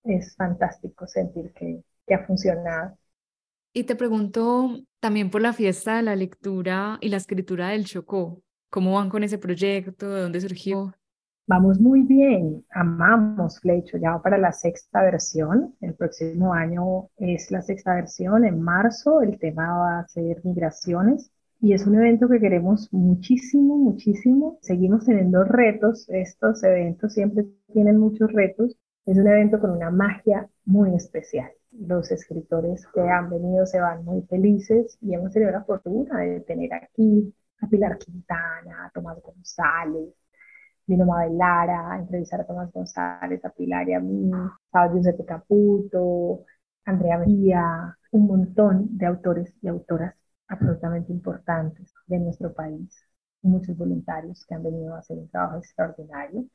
es 0.04 0.36
fantástico 0.36 1.06
sentir 1.06 1.52
que, 1.54 1.82
que 2.06 2.14
ha 2.14 2.26
funcionado. 2.26 2.96
Y 3.72 3.84
te 3.84 3.96
pregunto 3.96 4.80
también 5.00 5.30
por 5.30 5.40
la 5.42 5.52
fiesta 5.52 5.96
de 5.96 6.02
la 6.02 6.16
lectura 6.16 6.98
y 7.00 7.08
la 7.08 7.18
escritura 7.18 7.68
del 7.70 7.84
Chocó. 7.84 8.42
¿Cómo 8.70 8.94
van 8.94 9.08
con 9.10 9.24
ese 9.24 9.38
proyecto? 9.38 10.10
¿De 10.10 10.22
dónde 10.22 10.40
surgió? 10.40 10.97
Vamos 11.48 11.80
muy 11.80 12.02
bien, 12.02 12.62
amamos 12.70 13.58
Flecho, 13.60 13.96
ya 13.96 14.20
para 14.20 14.36
la 14.36 14.52
sexta 14.52 15.00
versión. 15.00 15.74
El 15.80 15.94
próximo 15.94 16.52
año 16.52 17.08
es 17.16 17.50
la 17.50 17.62
sexta 17.62 17.94
versión, 17.94 18.44
en 18.44 18.60
marzo 18.60 19.22
el 19.22 19.38
tema 19.38 19.78
va 19.78 20.00
a 20.00 20.08
ser 20.08 20.44
migraciones 20.44 21.32
y 21.58 21.72
es 21.72 21.86
un 21.86 21.94
evento 21.94 22.28
que 22.28 22.38
queremos 22.38 22.92
muchísimo, 22.92 23.78
muchísimo. 23.78 24.58
Seguimos 24.60 25.06
teniendo 25.06 25.42
retos, 25.42 26.06
estos 26.10 26.62
eventos 26.64 27.14
siempre 27.14 27.46
tienen 27.72 27.96
muchos 27.96 28.30
retos. 28.30 28.76
Es 29.06 29.16
un 29.16 29.26
evento 29.26 29.58
con 29.58 29.70
una 29.70 29.90
magia 29.90 30.50
muy 30.66 30.94
especial. 30.94 31.50
Los 31.72 32.10
escritores 32.10 32.86
que 32.92 33.00
han 33.00 33.30
venido 33.30 33.64
se 33.64 33.80
van 33.80 34.04
muy 34.04 34.20
felices 34.28 34.98
y 35.00 35.14
hemos 35.14 35.32
tenido 35.32 35.50
la 35.52 35.64
fortuna 35.64 36.20
de 36.20 36.40
tener 36.40 36.74
aquí 36.74 37.32
a 37.62 37.66
Pilar 37.68 37.96
Quintana, 37.96 38.84
a 38.84 38.90
Tomás 38.90 39.18
González, 39.22 40.14
vino 40.88 41.04
Mabel 41.06 41.36
Lara 41.36 41.92
a 41.92 41.98
entrevistar 41.98 42.40
a 42.40 42.46
Tomás 42.46 42.72
González, 42.72 43.44
a 43.44 43.50
Pilar 43.50 43.88
y 43.88 43.94
a 43.94 44.00
mí, 44.00 44.30
estaba 44.64 44.92
Giuseppe 44.92 45.24
Caputo, 45.24 46.44
Andrea 46.84 47.18
Vía, 47.18 47.96
un 48.12 48.26
montón 48.26 48.96
de 48.96 49.06
autores 49.06 49.54
y 49.62 49.68
autoras 49.68 50.14
absolutamente 50.48 51.12
importantes 51.12 51.92
de 52.06 52.18
nuestro 52.18 52.54
país, 52.54 53.04
muchos 53.42 53.76
voluntarios 53.76 54.44
que 54.46 54.54
han 54.54 54.62
venido 54.62 54.94
a 54.94 54.98
hacer 55.00 55.18
un 55.18 55.28
trabajo 55.28 55.58
extraordinario. 55.58 56.46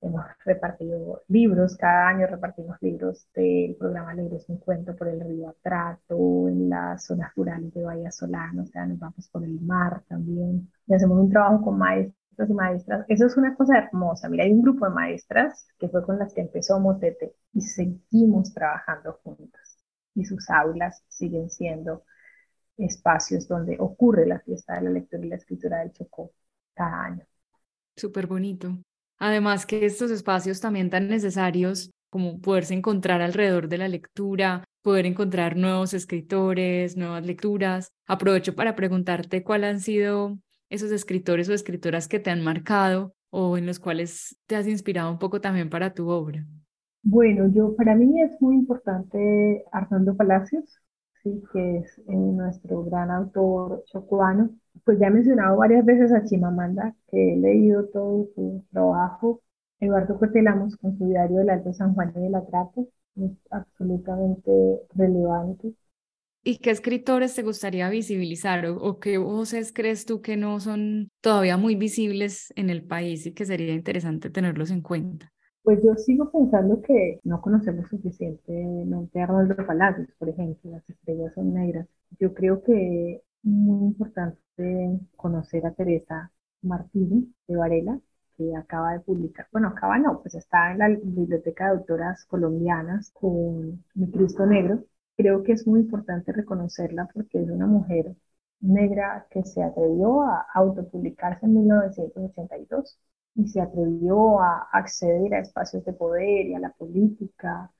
Hemos 0.00 0.24
repartido 0.44 1.22
libros, 1.28 1.76
cada 1.76 2.08
año 2.08 2.26
repartimos 2.26 2.76
libros 2.80 3.28
del 3.34 3.76
programa 3.76 4.14
Libros 4.14 4.48
un 4.48 4.56
Cuento 4.58 4.96
por 4.96 5.08
el 5.08 5.20
río 5.20 5.50
Atrato, 5.50 6.48
en 6.48 6.70
las 6.70 7.04
zonas 7.04 7.32
rurales 7.36 7.72
de 7.74 7.84
Bahía 7.84 8.10
Solano, 8.10 8.62
o 8.62 8.66
sea, 8.66 8.86
nos 8.86 8.98
vamos 8.98 9.28
por 9.28 9.44
el 9.44 9.60
mar 9.60 10.02
también. 10.08 10.68
Y 10.86 10.94
hacemos 10.94 11.18
un 11.18 11.30
trabajo 11.30 11.62
con 11.62 11.78
maestros 11.78 12.21
y 12.38 12.52
maestras. 12.52 13.04
Eso 13.08 13.26
es 13.26 13.36
una 13.36 13.54
cosa 13.54 13.78
hermosa. 13.78 14.28
Mira, 14.28 14.44
hay 14.44 14.52
un 14.52 14.62
grupo 14.62 14.86
de 14.86 14.92
maestras 14.92 15.66
que 15.78 15.88
fue 15.88 16.04
con 16.04 16.18
las 16.18 16.32
que 16.34 16.40
empezó 16.40 16.78
Motete 16.80 17.34
y 17.52 17.60
seguimos 17.60 18.52
trabajando 18.52 19.20
juntas. 19.22 19.78
Y 20.14 20.24
sus 20.24 20.48
aulas 20.50 21.02
siguen 21.08 21.50
siendo 21.50 22.04
espacios 22.76 23.48
donde 23.48 23.76
ocurre 23.78 24.26
la 24.26 24.40
fiesta 24.40 24.74
de 24.74 24.82
la 24.82 24.90
lectura 24.90 25.24
y 25.24 25.28
la 25.28 25.36
escritura 25.36 25.78
del 25.78 25.92
Chocó 25.92 26.32
cada 26.74 27.04
año. 27.04 27.26
Súper 27.96 28.26
bonito. 28.26 28.78
Además 29.18 29.66
que 29.66 29.86
estos 29.86 30.10
espacios 30.10 30.60
también 30.60 30.90
tan 30.90 31.08
necesarios 31.08 31.90
como 32.10 32.40
poderse 32.40 32.74
encontrar 32.74 33.22
alrededor 33.22 33.68
de 33.68 33.78
la 33.78 33.88
lectura, 33.88 34.64
poder 34.82 35.06
encontrar 35.06 35.56
nuevos 35.56 35.94
escritores, 35.94 36.96
nuevas 36.96 37.24
lecturas. 37.24 37.88
Aprovecho 38.06 38.54
para 38.54 38.74
preguntarte 38.74 39.42
cuáles 39.42 39.70
han 39.70 39.80
sido 39.80 40.38
esos 40.72 40.90
escritores 40.90 41.48
o 41.50 41.52
escritoras 41.52 42.08
que 42.08 42.18
te 42.18 42.30
han 42.30 42.42
marcado 42.42 43.14
o 43.28 43.58
en 43.58 43.66
los 43.66 43.78
cuales 43.78 44.38
te 44.46 44.56
has 44.56 44.66
inspirado 44.66 45.10
un 45.10 45.18
poco 45.18 45.40
también 45.40 45.68
para 45.68 45.92
tu 45.92 46.08
obra. 46.08 46.46
Bueno, 47.02 47.46
yo 47.52 47.76
para 47.76 47.94
mí 47.94 48.22
es 48.22 48.40
muy 48.40 48.56
importante 48.56 49.64
Armando 49.70 50.16
Palacios, 50.16 50.80
sí, 51.22 51.42
que 51.52 51.78
es 51.78 51.98
eh, 51.98 52.04
nuestro 52.08 52.84
gran 52.84 53.10
autor 53.10 53.84
chocuano. 53.86 54.50
Pues 54.84 54.98
ya 54.98 55.08
he 55.08 55.10
mencionado 55.10 55.58
varias 55.58 55.84
veces 55.84 56.10
a 56.12 56.24
Chimamanda, 56.24 56.94
que 57.10 57.34
he 57.34 57.36
leído 57.36 57.86
todo 57.88 58.28
su 58.34 58.64
trabajo. 58.72 59.42
Eduardo 59.78 60.18
Cortelamos 60.18 60.76
con 60.76 60.96
su 60.96 61.06
diario 61.06 61.38
del 61.38 61.50
Alto 61.50 61.74
San 61.74 61.94
Juan 61.94 62.12
y 62.16 62.20
del 62.20 62.34
Atrapo, 62.34 62.88
es 63.16 63.32
absolutamente 63.50 64.80
relevante. 64.94 65.74
¿Y 66.44 66.58
qué 66.58 66.70
escritores 66.70 67.34
te 67.34 67.42
gustaría 67.42 67.88
visibilizar 67.88 68.66
o, 68.66 68.76
o, 68.76 68.98
qué 68.98 69.18
voces 69.18 69.72
crees 69.72 70.06
tú 70.06 70.20
que 70.20 70.36
no 70.36 70.58
son 70.58 71.10
todavía 71.20 71.56
muy 71.56 71.76
visibles 71.76 72.52
en 72.56 72.68
el 72.68 72.84
país 72.84 73.26
y 73.26 73.32
que 73.32 73.44
sería 73.44 73.72
interesante 73.74 74.28
tenerlos 74.28 74.70
en 74.72 74.82
cuenta? 74.82 75.32
Pues 75.62 75.80
yo 75.84 75.94
sigo 75.94 76.32
pensando 76.32 76.82
que 76.82 77.20
no 77.22 77.40
conocemos 77.40 77.88
suficientemente 77.88 79.20
a 79.20 79.24
Arnoldo 79.24 79.54
Palacios, 79.64 80.08
por 80.18 80.28
ejemplo, 80.28 80.72
las 80.72 80.90
estrellas 80.90 81.32
son 81.34 81.54
negras. 81.54 81.86
Yo 82.18 82.34
creo 82.34 82.62
que 82.64 83.14
es 83.14 83.22
muy 83.44 83.86
importante 83.86 85.00
conocer 85.16 85.64
a 85.64 85.72
Teresa 85.72 86.32
Martínez 86.62 87.28
de 87.46 87.56
Varela, 87.56 88.00
que 88.36 88.56
acaba 88.56 88.94
de 88.94 89.00
publicar, 89.00 89.46
bueno, 89.52 89.68
acaba 89.68 89.98
no, 89.98 90.20
pues 90.20 90.34
está 90.34 90.72
en 90.72 90.78
la 90.78 90.88
Biblioteca 90.88 91.66
de 91.66 91.78
Autoras 91.78 92.24
Colombianas 92.24 93.12
con 93.12 93.84
Mi 93.94 94.10
Cristo 94.10 94.44
Negro. 94.46 94.84
Creo 95.22 95.44
que 95.44 95.52
es 95.52 95.68
muy 95.68 95.80
importante 95.82 96.32
reconocerla 96.32 97.08
porque 97.14 97.40
es 97.40 97.48
una 97.48 97.66
mujer 97.68 98.16
negra 98.60 99.24
que 99.30 99.44
se 99.44 99.62
atrevió 99.62 100.22
a 100.22 100.46
autopublicarse 100.52 101.46
en 101.46 101.54
1982 101.54 102.98
y 103.36 103.46
se 103.46 103.60
atrevió 103.60 104.40
a 104.40 104.68
acceder 104.72 105.32
a 105.34 105.38
espacios 105.38 105.84
de 105.84 105.92
poder 105.92 106.46
y 106.46 106.54
a 106.54 106.58
la 106.58 106.72
política. 106.72 107.70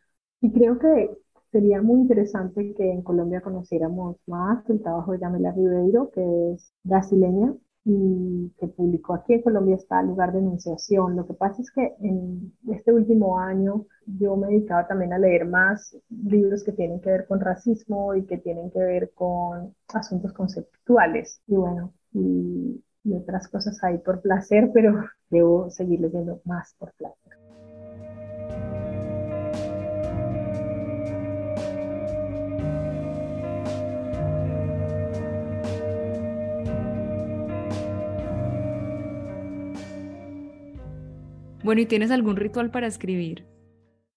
Y 0.41 0.53
creo 0.53 0.79
que 0.79 1.11
sería 1.51 1.83
muy 1.83 2.03
interesante 2.03 2.75
que 2.77 2.93
en 2.93 3.03
Colombia 3.03 3.41
conociéramos 3.41 4.19
más 4.27 4.69
el 4.71 4.81
trabajo 4.81 5.11
de 5.11 5.19
Yamela 5.19 5.51
Ribeiro, 5.51 6.13
que 6.13 6.23
es 6.53 6.73
brasileña 6.85 7.55
y 7.85 8.53
que 8.59 8.69
publicó 8.69 9.15
aquí 9.15 9.35
en 9.35 9.43
Colombia 9.43 9.77
está 9.77 10.03
lugar 10.03 10.33
de 10.33 10.39
enunciación. 10.39 11.17
Lo 11.17 11.27
que 11.27 11.35
pasa 11.35 11.63
es 11.63 11.71
que 11.71 11.95
en 12.01 12.53
este 12.71 12.93
último 12.93 13.39
año 13.39 13.87
yo 14.07 14.37
me 14.37 14.49
dedicaba 14.49 14.87
también 14.87 15.13
a 15.13 15.19
leer 15.19 15.47
más 15.47 15.97
libros 16.11 16.63
que 16.65 16.73
tienen 16.73 17.01
que 17.01 17.11
ver 17.11 17.27
con 17.27 17.41
racismo 17.41 18.15
y 18.15 18.25
que 18.25 18.39
tienen 18.39 18.71
que 18.71 18.79
ver 18.79 19.13
con 19.15 19.75
asuntos 19.95 20.33
conceptuales. 20.33 21.41
Y 21.47 21.57
bueno, 21.57 21.93
y 22.13 22.83
y 23.05 23.15
otras 23.15 23.49
cosas 23.49 23.83
ahí 23.83 23.99
por 23.99 24.21
placer, 24.21 24.71
pero 24.73 25.05
debo 25.31 25.71
seguir 25.71 26.01
leyendo 26.01 26.41
más 26.45 26.75
por 26.79 26.93
placer. 26.95 27.32
Bueno, 41.73 41.85
¿y 41.85 41.87
tienes 41.87 42.11
algún 42.11 42.37
ritual 42.37 42.71
para 42.71 42.87
escribir? 42.87 43.47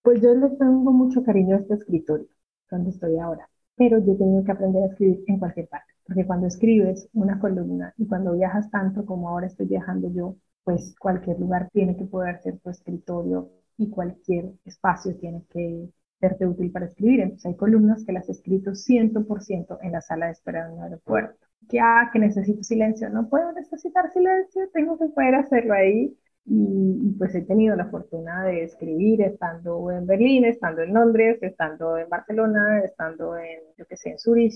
Pues 0.01 0.21
yo 0.21 0.35
le 0.35 0.49
tengo 0.57 0.91
mucho 0.91 1.23
cariño 1.23 1.55
a 1.55 1.59
este 1.59 1.75
escritorio, 1.75 2.27
donde 2.69 2.89
estoy 2.89 3.17
ahora, 3.17 3.49
pero 3.77 3.97
yo 3.99 4.17
tengo 4.17 4.43
que 4.43 4.51
aprender 4.51 4.83
a 4.83 4.87
escribir 4.87 5.23
en 5.27 5.39
cualquier 5.39 5.69
parte. 5.69 5.93
Porque 6.05 6.25
cuando 6.25 6.47
escribes 6.47 7.07
una 7.13 7.39
columna 7.39 7.93
y 7.95 8.07
cuando 8.07 8.33
viajas 8.33 8.69
tanto 8.71 9.05
como 9.05 9.29
ahora 9.29 9.47
estoy 9.47 9.67
viajando 9.67 10.11
yo, 10.11 10.35
pues 10.65 10.95
cualquier 10.99 11.39
lugar 11.39 11.69
tiene 11.71 11.95
que 11.95 12.03
poder 12.03 12.41
ser 12.41 12.59
tu 12.59 12.71
escritorio 12.71 13.49
y 13.77 13.89
cualquier 13.89 14.51
espacio 14.65 15.15
tiene 15.15 15.45
que 15.49 15.87
serte 16.19 16.45
útil 16.45 16.73
para 16.73 16.87
escribir. 16.87 17.21
Entonces 17.21 17.45
hay 17.45 17.55
columnas 17.55 18.03
que 18.03 18.11
las 18.11 18.27
he 18.27 18.33
escrito 18.33 18.71
100% 18.75 19.77
en 19.81 19.93
la 19.93 20.01
sala 20.01 20.25
de 20.25 20.33
espera 20.33 20.67
de 20.67 20.73
un 20.73 20.83
aeropuerto. 20.83 21.39
Que, 21.69 21.79
ah, 21.79 22.09
que 22.11 22.19
necesito 22.19 22.63
silencio. 22.63 23.09
No 23.09 23.29
puedo 23.29 23.49
necesitar 23.53 24.11
silencio, 24.11 24.63
tengo 24.73 24.99
que 24.99 25.05
poder 25.05 25.35
hacerlo 25.35 25.73
ahí. 25.73 26.17
Y, 26.47 27.15
pues 27.17 27.33
he 27.33 27.41
tenido 27.41 27.75
la 27.75 27.89
fortuna 27.89 28.43
de 28.45 28.63
escribir 28.63 29.21
estando 29.21 29.91
en 29.91 30.05
Berlín, 30.05 30.45
estando 30.45 30.83
en 30.83 30.93
Londres, 30.93 31.39
estando 31.41 31.97
en 31.97 32.07
Barcelona, 32.09 32.81
estando 32.83 33.37
en, 33.37 33.61
yo 33.77 33.85
qué 33.87 33.97
sé, 33.97 34.11
en 34.11 34.19
Zurich 34.19 34.53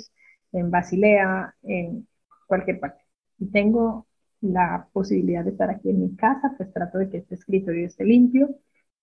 en 0.52 0.72
Basilea, 0.72 1.56
en 1.64 2.08
cualquier 2.48 2.80
parte. 2.80 3.04
Y 3.40 3.52
tengo 3.52 4.08
la 4.42 4.88
posibilidad 4.94 5.44
de 5.44 5.52
estar 5.52 5.70
aquí 5.70 5.90
en 5.90 6.02
mi 6.02 6.16
casa, 6.16 6.54
pues 6.58 6.72
trato 6.74 6.98
de 6.98 7.10
que 7.10 7.18
este 7.18 7.36
escritorio 7.36 7.86
esté 7.86 8.04
limpio, 8.04 8.50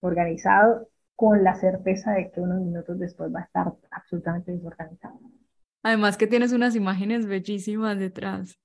organizado, 0.01 0.88
con 1.14 1.44
la 1.44 1.55
certeza 1.55 2.12
de 2.12 2.31
que 2.31 2.40
unos 2.40 2.61
minutos 2.61 2.99
después 2.99 3.35
va 3.35 3.40
a 3.40 3.44
estar 3.44 3.72
absolutamente 3.90 4.53
desorganizado. 4.53 5.18
Además 5.83 6.16
que 6.16 6.27
tienes 6.27 6.53
unas 6.53 6.75
imágenes 6.77 7.27
bellísimas 7.27 7.99
detrás. 7.99 8.59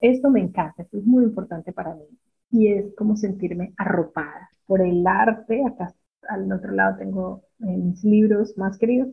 Esto 0.00 0.30
me 0.30 0.40
encanta, 0.40 0.82
esto 0.82 0.98
es 0.98 1.04
muy 1.04 1.24
importante 1.24 1.72
para 1.72 1.94
mí 1.94 2.04
y 2.50 2.72
es 2.72 2.94
como 2.96 3.16
sentirme 3.16 3.74
arropada 3.76 4.50
por 4.66 4.80
el 4.82 5.06
arte. 5.06 5.62
Acá 5.66 5.94
al 6.28 6.52
otro 6.52 6.72
lado 6.72 6.96
tengo 6.98 7.42
eh, 7.60 7.76
mis 7.76 8.04
libros 8.04 8.56
más 8.56 8.78
queridos, 8.78 9.10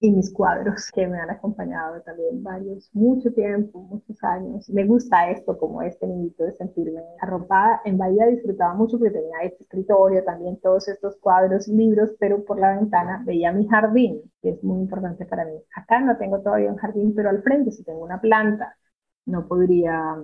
y 0.00 0.10
mis 0.10 0.32
cuadros 0.32 0.90
que 0.92 1.06
me 1.06 1.18
han 1.18 1.30
acompañado 1.30 2.00
también 2.02 2.42
varios, 2.42 2.90
mucho 2.92 3.32
tiempo, 3.32 3.80
muchos 3.80 4.22
años. 4.24 4.68
Me 4.68 4.84
gusta 4.84 5.30
esto 5.30 5.58
como 5.58 5.82
este 5.82 6.06
niñito 6.06 6.44
de 6.44 6.52
sentirme 6.52 7.00
arropada. 7.20 7.80
En 7.84 7.96
Bahía 7.96 8.26
disfrutaba 8.26 8.74
mucho 8.74 8.98
porque 8.98 9.14
tenía 9.14 9.38
este 9.42 9.62
escritorio, 9.64 10.22
también 10.24 10.60
todos 10.60 10.88
estos 10.88 11.16
cuadros, 11.16 11.68
libros, 11.68 12.10
pero 12.18 12.44
por 12.44 12.58
la 12.60 12.76
ventana 12.76 13.22
veía 13.24 13.52
mi 13.52 13.66
jardín, 13.66 14.20
que 14.42 14.50
es 14.50 14.62
muy 14.62 14.80
importante 14.80 15.24
para 15.26 15.44
mí. 15.46 15.54
Acá 15.74 16.00
no 16.00 16.16
tengo 16.18 16.40
todavía 16.42 16.70
un 16.70 16.76
jardín, 16.78 17.14
pero 17.14 17.30
al 17.30 17.42
frente 17.42 17.72
sí 17.72 17.82
tengo 17.84 18.02
una 18.04 18.20
planta. 18.20 18.76
No 19.24 19.48
podría 19.48 20.16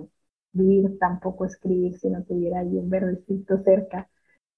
vivir 0.53 0.97
tampoco 0.99 1.45
escribir 1.45 1.97
si 1.99 2.09
no 2.09 2.23
tuviera 2.23 2.59
ahí 2.59 2.77
un 2.77 2.89
verdecito 2.89 3.61
cerca. 3.63 4.09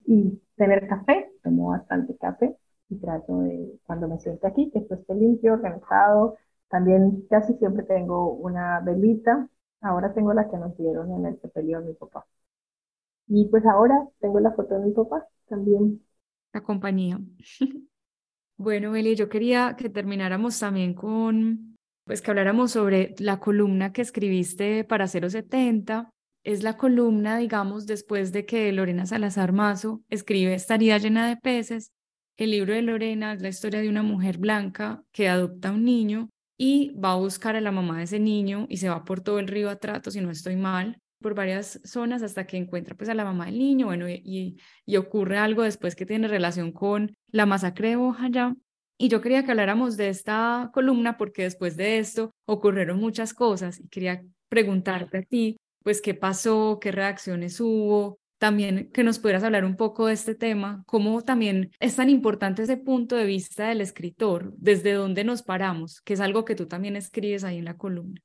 Y 0.06 0.42
tener 0.56 0.88
café, 0.88 1.32
tomo 1.44 1.70
bastante 1.70 2.16
café 2.18 2.56
y 2.90 2.98
trato 2.98 3.42
de, 3.42 3.80
cuando 3.86 4.08
me 4.08 4.20
siento 4.20 4.48
aquí, 4.48 4.70
que 4.72 4.80
esto 4.80 4.96
esté 4.96 5.16
limpio, 5.16 5.54
organizado. 5.54 6.38
También 6.70 7.26
casi 7.30 7.54
siempre 7.56 7.84
tengo 7.84 8.34
una 8.34 8.82
velita. 8.82 9.50
Ahora 9.82 10.14
tengo 10.14 10.34
la 10.34 10.50
que 10.50 10.58
nos 10.58 10.78
dieron 10.78 11.12
en 11.14 11.26
el 11.26 11.40
sepelio 11.42 11.82
de 11.82 11.88
mi 11.88 11.94
papá. 11.94 12.26
Y 13.28 13.46
pues 13.50 13.66
ahora 13.66 14.08
tengo 14.20 14.40
la 14.40 14.52
foto 14.52 14.76
de 14.76 14.86
mi 14.88 14.92
papá 14.92 15.28
también. 15.48 16.04
La 16.54 16.62
compañía. 16.62 17.20
bueno, 18.58 18.92
Beli, 18.92 19.16
yo 19.16 19.30
quería 19.30 19.76
que 19.78 19.90
termináramos 19.90 20.60
también 20.60 20.94
con, 20.94 21.75
pues 22.06 22.22
que 22.22 22.32
habláramos 22.32 22.72
sobre 22.72 23.16
la 23.20 23.40
columna 23.40 23.92
que 23.92 24.02
escribiste 24.02 24.84
para 24.84 25.08
070. 25.08 26.10
Es 26.44 26.64
la 26.64 26.78
columna, 26.78 27.38
digamos, 27.38 27.88
después 27.88 28.32
de 28.32 28.46
que 28.46 28.72
Lorena 28.72 29.06
Salazar 29.06 29.52
Mazo 29.52 30.04
escribe 30.10 30.54
Estaría 30.54 30.98
llena 31.00 31.28
de 31.28 31.38
peces 31.38 31.92
el 32.38 32.52
libro 32.52 32.74
de 32.74 32.82
Lorena 32.82 33.34
es 33.34 33.42
la 33.42 33.48
historia 33.48 33.80
de 33.80 33.88
una 33.88 34.04
mujer 34.04 34.38
blanca 34.38 35.04
que 35.14 35.30
adopta 35.30 35.72
un 35.72 35.86
niño 35.86 36.30
y 36.58 36.92
va 36.92 37.14
a 37.14 37.16
buscar 37.16 37.56
a 37.56 37.62
la 37.62 37.72
mamá 37.72 38.00
de 38.00 38.04
ese 38.04 38.20
niño 38.20 38.66
y 38.70 38.78
se 38.78 38.90
va 38.90 39.06
por 39.06 39.22
todo 39.22 39.40
el 39.40 39.48
río 39.48 39.70
Atrato, 39.70 40.12
si 40.12 40.20
no 40.20 40.32
estoy 40.32 40.58
mal, 40.58 41.00
por 41.22 41.34
varias 41.34 41.80
zonas 41.86 42.24
hasta 42.24 42.46
que 42.46 42.58
encuentra 42.58 42.96
pues 42.96 43.10
a 43.10 43.14
la 43.14 43.24
mamá 43.24 43.46
del 43.46 43.58
niño, 43.58 43.86
bueno, 43.86 44.10
y, 44.10 44.58
y, 44.86 44.98
ocurre 44.98 45.38
algo 45.38 45.64
después 45.64 45.96
que 45.96 46.06
tiene 46.06 46.28
relación 46.28 46.74
con 46.74 47.16
la 47.32 47.46
masacre 47.46 47.90
de 47.90 47.96
Bojayá. 47.96 48.54
Y 48.98 49.10
yo 49.10 49.22
quería 49.22 49.44
que 49.44 49.52
habláramos 49.52 49.98
de 49.98 50.10
esta 50.10 50.70
columna 50.74 51.18
porque 51.18 51.44
después 51.44 51.76
de 51.76 52.00
esto 52.00 52.32
ocurrieron 52.46 53.00
muchas 53.00 53.34
cosas 53.34 53.80
y 53.80 53.88
quería 53.90 54.24
preguntarte 54.48 55.18
a 55.18 55.24
ti, 55.24 55.58
pues 55.84 56.02
qué 56.02 56.14
pasó, 56.14 56.80
qué 56.80 56.92
reacciones 56.92 57.60
hubo, 57.60 58.20
también 58.38 58.90
que 58.92 59.04
nos 59.04 59.20
pudieras 59.20 59.44
hablar 59.44 59.66
un 59.66 59.76
poco 59.76 60.08
de 60.08 60.14
este 60.14 60.36
tema, 60.36 60.84
cómo 60.86 61.22
también 61.22 61.72
es 61.80 61.96
tan 61.96 62.10
importante 62.10 62.64
ese 62.64 62.78
punto 62.78 63.16
de 63.16 63.26
vista 63.26 63.70
del 63.70 63.82
escritor, 63.82 64.54
desde 64.58 64.94
dónde 64.94 65.24
nos 65.24 65.44
paramos, 65.44 66.02
que 66.02 66.14
es 66.14 66.22
algo 66.22 66.46
que 66.46 66.56
tú 66.56 66.68
también 66.68 66.96
escribes 66.96 67.44
ahí 67.44 67.58
en 67.58 67.66
la 67.66 67.78
columna. 67.78 68.22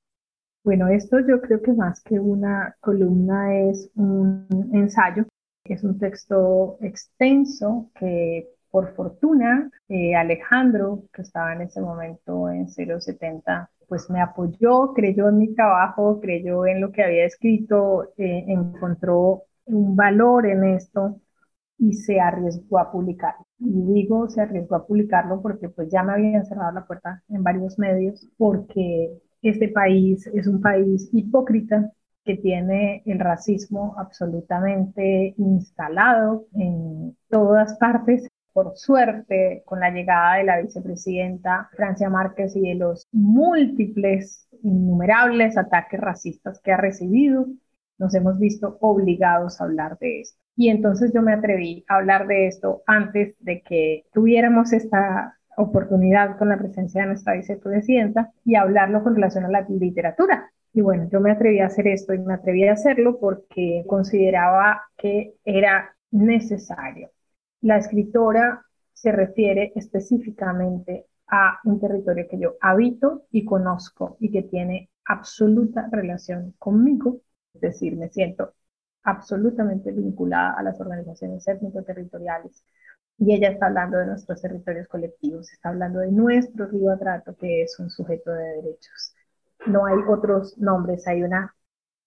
Bueno, 0.63 0.89
esto 0.89 1.19
yo 1.27 1.41
creo 1.41 1.63
que 1.63 1.73
más 1.73 2.03
que 2.03 2.21
una 2.21 2.77
columna 2.81 3.59
es 3.71 3.91
un 3.95 4.47
ensayo, 4.73 5.27
es 5.65 5.83
un 5.85 5.99
texto 5.99 6.77
extenso 6.81 7.91
que 7.99 8.49
por 8.71 8.95
fortuna 8.95 9.71
eh, 9.89 10.15
Alejandro, 10.15 11.05
que 11.13 11.23
estaba 11.23 11.53
en 11.55 11.63
ese 11.63 11.81
momento 11.81 12.49
en 12.51 12.69
070, 12.69 13.71
pues 13.89 14.09
me 14.11 14.21
apoyó, 14.21 14.93
creyó 14.95 15.29
en 15.29 15.39
mi 15.39 15.55
trabajo, 15.55 16.21
creyó 16.21 16.67
en 16.67 16.81
lo 16.81 16.93
que 16.93 17.03
había 17.03 17.25
escrito, 17.25 18.13
eh, 18.17 18.45
encontró 18.49 19.45
un 19.67 19.97
valor 19.97 20.47
en 20.47 20.65
esto 20.65 21.21
y 21.79 21.95
se 21.95 22.21
arriesgó 22.21 22.79
a 22.79 22.93
publicarlo. 22.93 23.47
Y 23.59 23.83
digo 23.95 24.29
se 24.29 24.43
arriesgó 24.43 24.77
a 24.77 24.87
publicarlo 24.87 25.43
porque 25.43 25.69
pues 25.69 25.91
ya 25.91 26.03
me 26.03 26.13
habían 26.13 26.47
cerrado 26.47 26.73
la 26.73 26.87
puerta 26.87 27.23
en 27.29 27.43
varios 27.43 27.79
medios 27.79 28.29
porque 28.37 29.19
este 29.43 29.69
país 29.69 30.27
es 30.35 30.47
un 30.47 30.61
país 30.61 31.09
hipócrita 31.13 31.91
que 32.25 32.37
tiene 32.37 33.03
el 33.07 33.19
racismo 33.19 33.95
absolutamente 33.99 35.35
instalado 35.39 36.47
en 36.55 37.17
todas 37.29 37.77
partes. 37.79 38.29
Por 38.53 38.77
suerte, 38.77 39.63
con 39.65 39.81
la 39.81 39.91
llegada 39.91 40.37
de 40.37 40.45
la 40.45 40.61
vicepresidenta 40.61 41.69
Francia 41.77 42.11
Márquez 42.11 42.57
y 42.57 42.63
de 42.69 42.75
los 42.75 43.07
múltiples, 43.13 44.49
innumerables 44.63 45.57
ataques 45.57 46.01
racistas 46.01 46.61
que 46.61 46.73
ha 46.73 46.77
recibido, 46.77 47.47
nos 47.99 48.15
hemos 48.15 48.39
visto 48.39 48.79
obligados 48.81 49.61
a 49.61 49.65
hablar 49.65 49.99
de 49.99 50.23
esto. 50.23 50.41
Y 50.57 50.69
entonces 50.69 51.13
yo 51.15 51.23
me 51.23 51.33
atreví 51.33 51.85
a 51.89 51.97
hablar 51.97 52.27
de 52.27 52.47
esto 52.47 52.83
antes 52.87 53.35
de 53.41 53.63
que 53.63 54.05
tuviéramos 54.13 54.73
esta 54.73 55.39
oportunidad 55.57 56.37
con 56.39 56.49
la 56.49 56.59
presencia 56.59 57.03
de 57.03 57.09
nuestra 57.09 57.35
vicepresidenta 57.35 58.33
y 58.45 58.57
hablarlo 58.57 59.03
con 59.03 59.15
relación 59.15 59.45
a 59.45 59.51
la 59.51 59.67
literatura. 59.69 60.51
Y 60.73 60.81
bueno, 60.81 61.09
yo 61.11 61.21
me 61.21 61.33
atreví 61.33 61.61
a 61.61 61.67
hacer 61.67 61.89
esto 61.89 62.15
y 62.15 62.19
me 62.19 62.35
atreví 62.35 62.67
a 62.67 62.73
hacerlo 62.73 63.19
porque 63.21 63.85
consideraba 63.87 64.83
que 64.97 65.35
era 65.45 65.95
necesario. 66.11 67.11
La 67.63 67.77
escritora 67.79 68.65
se 68.93 69.13
refiere 69.13 69.73
específicamente 69.75 71.07
a 71.29 71.59
un 71.65 71.81
territorio 71.81 72.27
que 72.29 72.39
yo 72.39 72.57
habito 72.61 73.27
y 73.31 73.45
conozco 73.45 74.17
y 74.21 74.31
que 74.31 74.43
tiene 74.43 74.91
absoluta 75.05 75.89
relación 75.91 76.55
conmigo, 76.59 77.21
es 77.55 77.61
decir, 77.61 77.97
me 77.97 78.09
siento 78.11 78.55
absolutamente 79.03 79.93
vinculada 79.93 80.55
a 80.59 80.63
las 80.63 80.81
organizaciones 80.81 81.47
étnico-territoriales, 81.47 82.65
y 83.19 83.35
ella 83.35 83.51
está 83.51 83.67
hablando 83.67 83.99
de 83.99 84.07
nuestros 84.07 84.41
territorios 84.41 84.89
colectivos, 84.89 85.53
está 85.53 85.69
hablando 85.69 86.01
de 86.01 86.11
nuestro 86.11 86.67
río 86.67 86.91
Atrato, 86.91 87.37
que 87.37 87.63
es 87.63 87.79
un 87.79 87.91
sujeto 87.91 88.33
de 88.33 88.63
derechos. 88.63 89.15
No 89.67 89.85
hay 89.85 89.99
otros 90.09 90.57
nombres, 90.57 91.07
hay 91.07 91.23
una 91.23 91.55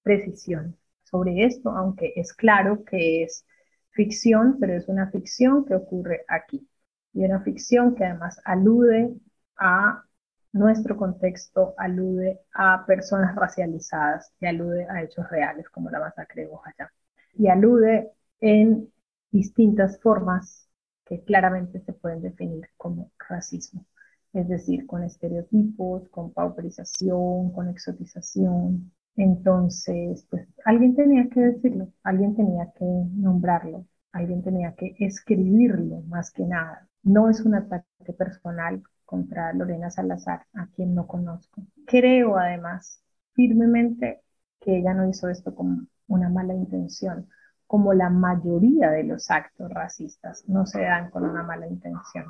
precisión 0.02 0.76
sobre 1.04 1.46
esto, 1.46 1.70
aunque 1.70 2.14
es 2.16 2.34
claro 2.34 2.84
que 2.84 3.24
es 3.24 3.46
ficción, 3.94 4.58
pero 4.60 4.74
es 4.74 4.88
una 4.88 5.10
ficción 5.12 5.66
que 5.66 5.76
ocurre 5.76 6.26
aquí. 6.28 6.68
Y 7.14 7.24
una 7.26 7.42
ficción 7.42 7.96
que 7.96 8.06
además 8.06 8.42
alude 8.46 9.14
a 9.58 10.04
nuestro 10.52 10.98
contexto, 10.98 11.74
alude 11.78 12.42
a 12.54 12.86
personas 12.86 13.36
racializadas 13.36 14.32
y 14.40 14.46
alude 14.46 14.88
a 14.90 15.02
hechos 15.02 15.30
reales 15.30 15.70
como 15.70 15.90
la 15.90 16.00
masacre 16.00 16.44
de 16.44 16.48
Bojayá. 16.50 16.92
Y 17.34 17.48
alude 17.48 18.12
en 18.40 18.92
distintas 19.32 20.00
formas 20.00 20.70
que 21.06 21.24
claramente 21.24 21.80
se 21.82 21.94
pueden 21.94 22.22
definir 22.22 22.70
como 22.78 23.12
racismo, 23.30 23.86
es 24.34 24.48
decir, 24.48 24.86
con 24.86 25.04
estereotipos, 25.04 26.08
con 26.10 26.32
pauperización, 26.34 27.52
con 27.52 27.70
exotización. 27.70 28.92
Entonces, 29.16 30.26
pues 30.30 30.48
alguien 30.66 30.96
tenía 30.96 31.30
que 31.30 31.40
decirlo, 31.40 31.90
alguien 32.04 32.36
tenía 32.36 32.72
que 32.78 32.86
nombrarlo, 32.86 33.86
alguien 34.12 34.44
tenía 34.44 34.74
que 34.74 34.96
escribirlo 35.00 36.02
más 36.08 36.32
que 36.32 36.44
nada. 36.44 36.88
No 37.04 37.30
es 37.30 37.42
un 37.42 37.56
ataque 37.56 38.14
personal 38.18 38.82
contra 39.06 39.54
Lorena 39.54 39.92
Salazar, 39.92 40.46
a 40.54 40.68
quien 40.68 40.96
no 40.96 41.06
conozco. 41.06 41.62
Creo 41.86 42.38
además 42.38 43.04
firmemente 43.34 44.22
que 44.60 44.78
ella 44.78 44.94
no 44.94 45.08
hizo 45.08 45.30
esto 45.30 45.54
con 45.54 45.90
una 46.08 46.30
mala 46.30 46.54
intención, 46.54 47.30
como 47.68 47.94
la 47.94 48.10
mayoría 48.10 48.90
de 48.92 49.04
los 49.04 49.30
actos 49.30 49.70
racistas 49.72 50.44
no 50.48 50.66
se 50.66 50.82
dan 50.82 51.10
con 51.10 51.24
una 51.24 51.44
mala 51.44 51.68
intención, 51.68 52.26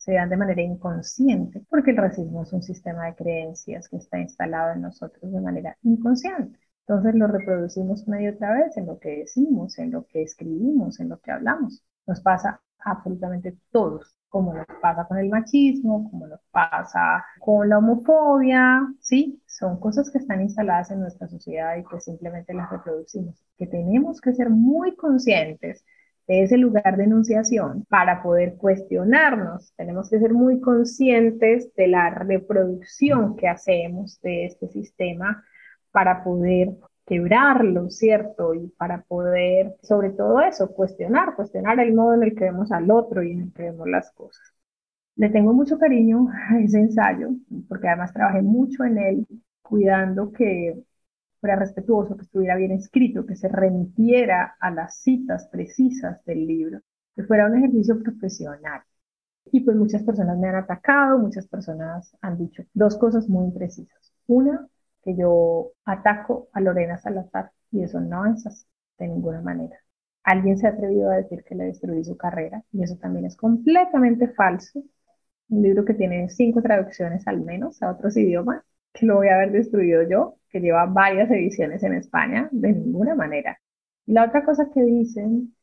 se 0.00 0.14
dan 0.14 0.30
de 0.30 0.36
manera 0.38 0.62
inconsciente, 0.62 1.62
porque 1.68 1.90
el 1.90 1.98
racismo 1.98 2.42
es 2.42 2.52
un 2.54 2.62
sistema 2.62 3.04
de 3.06 3.14
creencias 3.14 3.86
que 3.88 3.98
está 3.98 4.18
instalado 4.18 4.72
en 4.72 4.80
nosotros 4.80 5.30
de 5.30 5.40
manera 5.40 5.76
inconsciente. 5.82 6.58
Entonces 6.86 7.14
lo 7.14 7.26
reproducimos 7.26 8.06
una 8.06 8.22
y 8.22 8.28
otra 8.28 8.54
vez 8.54 8.76
en 8.78 8.86
lo 8.86 8.98
que 8.98 9.18
decimos, 9.18 9.78
en 9.78 9.92
lo 9.92 10.06
que 10.06 10.22
escribimos, 10.22 11.00
en 11.00 11.10
lo 11.10 11.20
que 11.20 11.30
hablamos. 11.30 11.84
Nos 12.06 12.20
pasa 12.22 12.62
absolutamente 12.78 13.58
todos 13.70 14.16
como 14.30 14.54
nos 14.54 14.66
pasa 14.80 15.06
con 15.06 15.18
el 15.18 15.28
machismo, 15.28 16.08
como 16.10 16.26
nos 16.28 16.40
pasa 16.52 17.22
con 17.40 17.68
la 17.68 17.78
homofobia, 17.78 18.80
¿sí? 19.00 19.42
Son 19.44 19.78
cosas 19.78 20.08
que 20.10 20.18
están 20.18 20.40
instaladas 20.40 20.92
en 20.92 21.00
nuestra 21.00 21.28
sociedad 21.28 21.76
y 21.76 21.84
que 21.84 22.00
simplemente 22.00 22.54
las 22.54 22.70
reproducimos, 22.70 23.34
que 23.58 23.66
tenemos 23.66 24.20
que 24.20 24.32
ser 24.32 24.48
muy 24.48 24.94
conscientes 24.94 25.84
de 26.30 26.44
ese 26.44 26.56
lugar 26.58 26.96
de 26.96 27.04
enunciación 27.04 27.84
para 27.88 28.22
poder 28.22 28.54
cuestionarnos. 28.56 29.74
Tenemos 29.76 30.08
que 30.08 30.20
ser 30.20 30.32
muy 30.32 30.60
conscientes 30.60 31.74
de 31.74 31.88
la 31.88 32.08
reproducción 32.10 33.34
que 33.34 33.48
hacemos 33.48 34.20
de 34.20 34.44
este 34.46 34.68
sistema 34.68 35.44
para 35.90 36.22
poder 36.22 36.76
quebrarlo, 37.04 37.90
¿cierto? 37.90 38.54
Y 38.54 38.68
para 38.78 39.02
poder, 39.02 39.74
sobre 39.82 40.10
todo 40.10 40.40
eso, 40.40 40.72
cuestionar, 40.72 41.34
cuestionar 41.34 41.80
el 41.80 41.94
modo 41.94 42.14
en 42.14 42.22
el 42.22 42.36
que 42.36 42.44
vemos 42.44 42.70
al 42.70 42.88
otro 42.92 43.24
y 43.24 43.32
en 43.32 43.40
el 43.40 43.52
que 43.52 43.64
vemos 43.64 43.88
las 43.88 44.12
cosas. 44.12 44.54
Le 45.16 45.30
tengo 45.30 45.52
mucho 45.52 45.78
cariño 45.80 46.28
a 46.30 46.60
ese 46.60 46.78
ensayo, 46.78 47.30
porque 47.68 47.88
además 47.88 48.12
trabajé 48.12 48.40
mucho 48.42 48.84
en 48.84 48.98
él, 48.98 49.26
cuidando 49.62 50.30
que 50.30 50.80
fuera 51.40 51.56
respetuoso, 51.56 52.16
que 52.16 52.22
estuviera 52.22 52.56
bien 52.56 52.72
escrito, 52.72 53.26
que 53.26 53.36
se 53.36 53.48
remitiera 53.48 54.56
a 54.60 54.70
las 54.70 54.98
citas 54.98 55.48
precisas 55.50 56.24
del 56.24 56.46
libro, 56.46 56.80
que 57.16 57.24
fuera 57.24 57.46
un 57.46 57.56
ejercicio 57.56 58.00
profesional. 58.02 58.82
Y 59.52 59.60
pues 59.60 59.76
muchas 59.76 60.02
personas 60.04 60.38
me 60.38 60.48
han 60.48 60.56
atacado, 60.56 61.18
muchas 61.18 61.48
personas 61.48 62.16
han 62.20 62.38
dicho 62.38 62.62
dos 62.74 62.96
cosas 62.98 63.28
muy 63.28 63.50
precisas. 63.52 64.12
Una, 64.26 64.68
que 65.02 65.16
yo 65.16 65.72
ataco 65.84 66.48
a 66.52 66.60
Lorena 66.60 66.98
Salazar 66.98 67.50
y 67.70 67.82
eso 67.82 68.00
no 68.00 68.26
es 68.26 68.46
así 68.46 68.66
de 68.98 69.08
ninguna 69.08 69.40
manera. 69.40 69.78
Alguien 70.22 70.58
se 70.58 70.66
ha 70.66 70.70
atrevido 70.70 71.10
a 71.10 71.16
decir 71.16 71.42
que 71.44 71.54
le 71.54 71.64
destruí 71.64 72.04
su 72.04 72.16
carrera 72.16 72.62
y 72.72 72.82
eso 72.82 72.96
también 72.96 73.24
es 73.26 73.36
completamente 73.36 74.28
falso. 74.28 74.82
Un 75.48 75.62
libro 75.62 75.84
que 75.84 75.94
tiene 75.94 76.28
cinco 76.28 76.62
traducciones 76.62 77.26
al 77.26 77.40
menos 77.40 77.82
a 77.82 77.90
otros 77.90 78.16
idiomas, 78.16 78.62
que 78.92 79.06
lo 79.06 79.16
voy 79.16 79.28
a 79.28 79.36
haber 79.36 79.52
destruido 79.52 80.02
yo, 80.08 80.36
que 80.50 80.60
lleva 80.60 80.86
varias 80.86 81.30
ediciones 81.30 81.82
en 81.82 81.94
España, 81.94 82.48
de 82.52 82.72
ninguna 82.72 83.14
manera. 83.14 83.58
Y 84.06 84.12
la 84.12 84.24
otra 84.24 84.44
cosa 84.44 84.70
que 84.72 84.82
dicen 84.82 85.54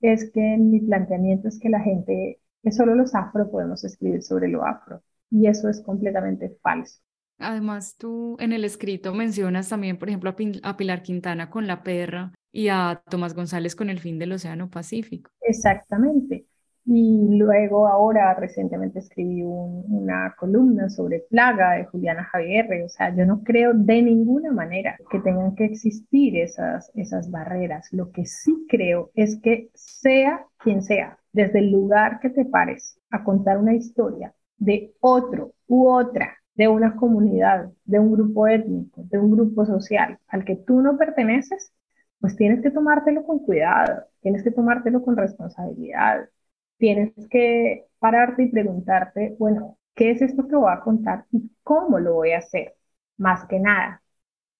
es 0.00 0.30
que 0.30 0.56
mi 0.58 0.80
planteamiento 0.80 1.48
es 1.48 1.58
que 1.58 1.70
la 1.70 1.80
gente, 1.80 2.40
que 2.62 2.72
solo 2.72 2.94
los 2.94 3.14
afro 3.14 3.50
podemos 3.50 3.84
escribir 3.84 4.22
sobre 4.22 4.48
lo 4.48 4.64
afro. 4.64 5.02
Y 5.30 5.46
eso 5.46 5.68
es 5.68 5.80
completamente 5.80 6.56
falso. 6.62 7.00
Además, 7.38 7.96
tú 7.96 8.36
en 8.38 8.52
el 8.52 8.64
escrito 8.64 9.12
mencionas 9.14 9.68
también, 9.68 9.98
por 9.98 10.08
ejemplo, 10.08 10.34
a, 10.62 10.76
Pilar 10.76 11.02
Quintana 11.02 11.50
con 11.50 11.66
La 11.66 11.82
Perra 11.82 12.32
y 12.52 12.68
a 12.68 13.02
Tomás 13.08 13.34
González 13.34 13.74
con 13.74 13.90
El 13.90 13.98
fin 13.98 14.18
del 14.18 14.32
Océano 14.32 14.70
Pacífico. 14.70 15.30
Exactamente. 15.40 16.46
Y 16.86 17.38
luego 17.38 17.88
ahora 17.88 18.34
recientemente 18.34 18.98
escribí 18.98 19.42
una 19.42 20.34
columna 20.38 20.90
sobre 20.90 21.20
Plaga 21.30 21.72
de 21.72 21.86
Juliana 21.86 22.24
Javier. 22.24 22.66
O 22.84 22.88
sea, 22.88 23.14
yo 23.14 23.24
no 23.24 23.42
creo 23.42 23.72
de 23.74 24.02
ninguna 24.02 24.52
manera 24.52 24.96
que 25.10 25.18
tengan 25.20 25.54
que 25.54 25.64
existir 25.64 26.36
esas, 26.36 26.90
esas 26.94 27.30
barreras. 27.30 27.88
Lo 27.92 28.10
que 28.12 28.26
sí 28.26 28.66
creo 28.68 29.10
es 29.14 29.40
que 29.40 29.70
sea 29.74 30.46
quien 30.58 30.82
sea, 30.82 31.18
desde 31.32 31.60
el 31.60 31.70
lugar 31.70 32.20
que 32.20 32.30
te 32.30 32.44
pares 32.44 32.98
a 33.10 33.24
contar 33.24 33.58
una 33.58 33.74
historia 33.74 34.34
de 34.58 34.94
otro 35.00 35.52
u 35.66 35.88
otra 35.88 36.36
de 36.54 36.68
una 36.68 36.96
comunidad, 36.96 37.70
de 37.84 37.98
un 37.98 38.12
grupo 38.12 38.46
étnico, 38.46 39.02
de 39.04 39.18
un 39.18 39.30
grupo 39.32 39.66
social 39.66 40.18
al 40.28 40.44
que 40.44 40.56
tú 40.56 40.80
no 40.80 40.96
perteneces, 40.96 41.72
pues 42.20 42.36
tienes 42.36 42.62
que 42.62 42.70
tomártelo 42.70 43.24
con 43.24 43.40
cuidado, 43.40 44.04
tienes 44.20 44.42
que 44.42 44.50
tomártelo 44.50 45.02
con 45.02 45.16
responsabilidad, 45.16 46.28
tienes 46.78 47.12
que 47.30 47.86
pararte 47.98 48.44
y 48.44 48.50
preguntarte, 48.50 49.36
bueno, 49.38 49.78
¿qué 49.94 50.10
es 50.10 50.22
esto 50.22 50.46
que 50.48 50.56
voy 50.56 50.72
a 50.72 50.80
contar 50.80 51.26
y 51.32 51.50
cómo 51.62 51.98
lo 51.98 52.14
voy 52.14 52.32
a 52.32 52.38
hacer? 52.38 52.74
Más 53.16 53.46
que 53.46 53.60
nada. 53.60 54.02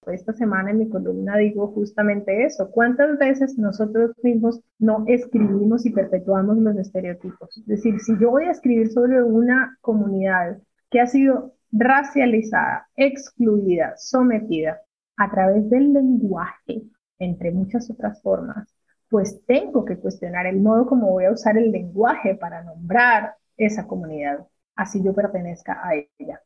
Esta 0.07 0.33
semana 0.35 0.71
en 0.71 0.79
mi 0.79 0.89
columna 0.89 1.37
digo 1.39 1.69
justamente 1.69 2.45
eso. 2.45 2.71
¿Cuántas 2.71 3.19
veces 3.19 3.59
nosotros 3.59 4.13
mismos 4.23 4.61
no 4.79 5.05
escribimos 5.07 5.87
y 5.87 5.91
perpetuamos 5.91 6.59
los 6.59 6.77
estereotipos? 6.77 7.57
Es 7.57 7.67
decir, 7.67 7.99
si 8.01 8.19
yo 8.19 8.31
voy 8.31 8.45
a 8.45 8.51
escribir 8.51 8.91
sobre 8.93 9.23
una 9.23 9.79
comunidad 9.81 10.59
que 10.91 11.01
ha 11.01 11.07
sido 11.07 11.55
racializada, 11.73 12.87
excluida, 12.97 13.95
sometida 13.97 14.81
a 15.17 15.31
través 15.31 15.69
del 15.71 15.93
lenguaje, 15.93 16.83
entre 17.19 17.51
muchas 17.51 17.91
otras 17.91 18.21
formas, 18.23 18.69
pues 19.15 19.47
tengo 19.47 19.85
que 19.85 19.97
cuestionar 19.97 20.45
el 20.45 20.61
modo 20.61 20.87
como 20.87 21.13
voy 21.13 21.27
a 21.27 21.31
usar 21.31 21.57
el 21.57 21.71
lenguaje 21.71 22.35
para 22.35 22.65
nombrar 22.65 23.37
esa 23.57 23.87
comunidad, 23.87 24.45
así 24.75 25.05
yo 25.05 25.15
pertenezca 25.15 25.81
a 25.85 25.95
ella. 25.95 26.43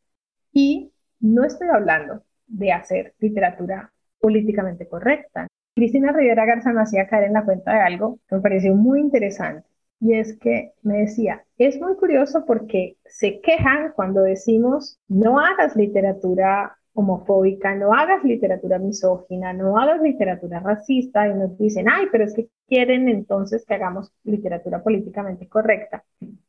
Y 0.53 0.93
no 1.19 1.45
estoy 1.45 1.69
hablando 1.69 2.25
de 2.47 2.73
hacer 2.73 3.15
literatura 3.21 3.91
políticamente 4.21 4.87
correcta. 4.87 5.47
Cristina 5.75 6.13
Rivera 6.13 6.45
Garza 6.45 6.75
me 6.75 6.83
hacía 6.83 7.07
caer 7.07 7.25
en 7.25 7.33
la 7.33 7.47
cuenta 7.47 7.73
de 7.73 7.81
algo 7.81 8.19
que 8.29 8.37
me 8.37 8.43
pareció 8.43 8.75
muy 8.75 9.01
interesante 9.01 9.67
y 9.99 10.19
es 10.19 10.37
que 10.39 10.75
me 10.83 10.99
decía, 10.99 11.47
es 11.57 11.81
muy 11.81 11.97
curioso 11.97 12.45
porque 12.45 12.99
se 13.07 13.41
quejan 13.41 13.93
cuando 13.97 14.21
decimos 14.21 15.01
no 15.09 15.41
hagas 15.41 15.75
literatura 15.75 16.77
homofóbica, 16.93 17.75
no 17.77 17.95
hagas 17.95 18.23
literatura 18.25 18.79
misógina, 18.79 19.55
no 19.55 19.79
hagas 19.79 20.03
literatura 20.03 20.61
racista 20.61 21.29
y 21.29 21.33
nos 21.33 21.57
dicen, 21.57 21.87
ay, 21.89 22.09
pero 22.13 22.25
es 22.25 22.35
que 22.35 22.49
quieren 22.69 23.09
entonces 23.09 23.65
que 23.65 23.75
hagamos 23.75 24.13
literatura 24.25 24.83
políticamente 24.83 25.49
correcta. 25.49 26.05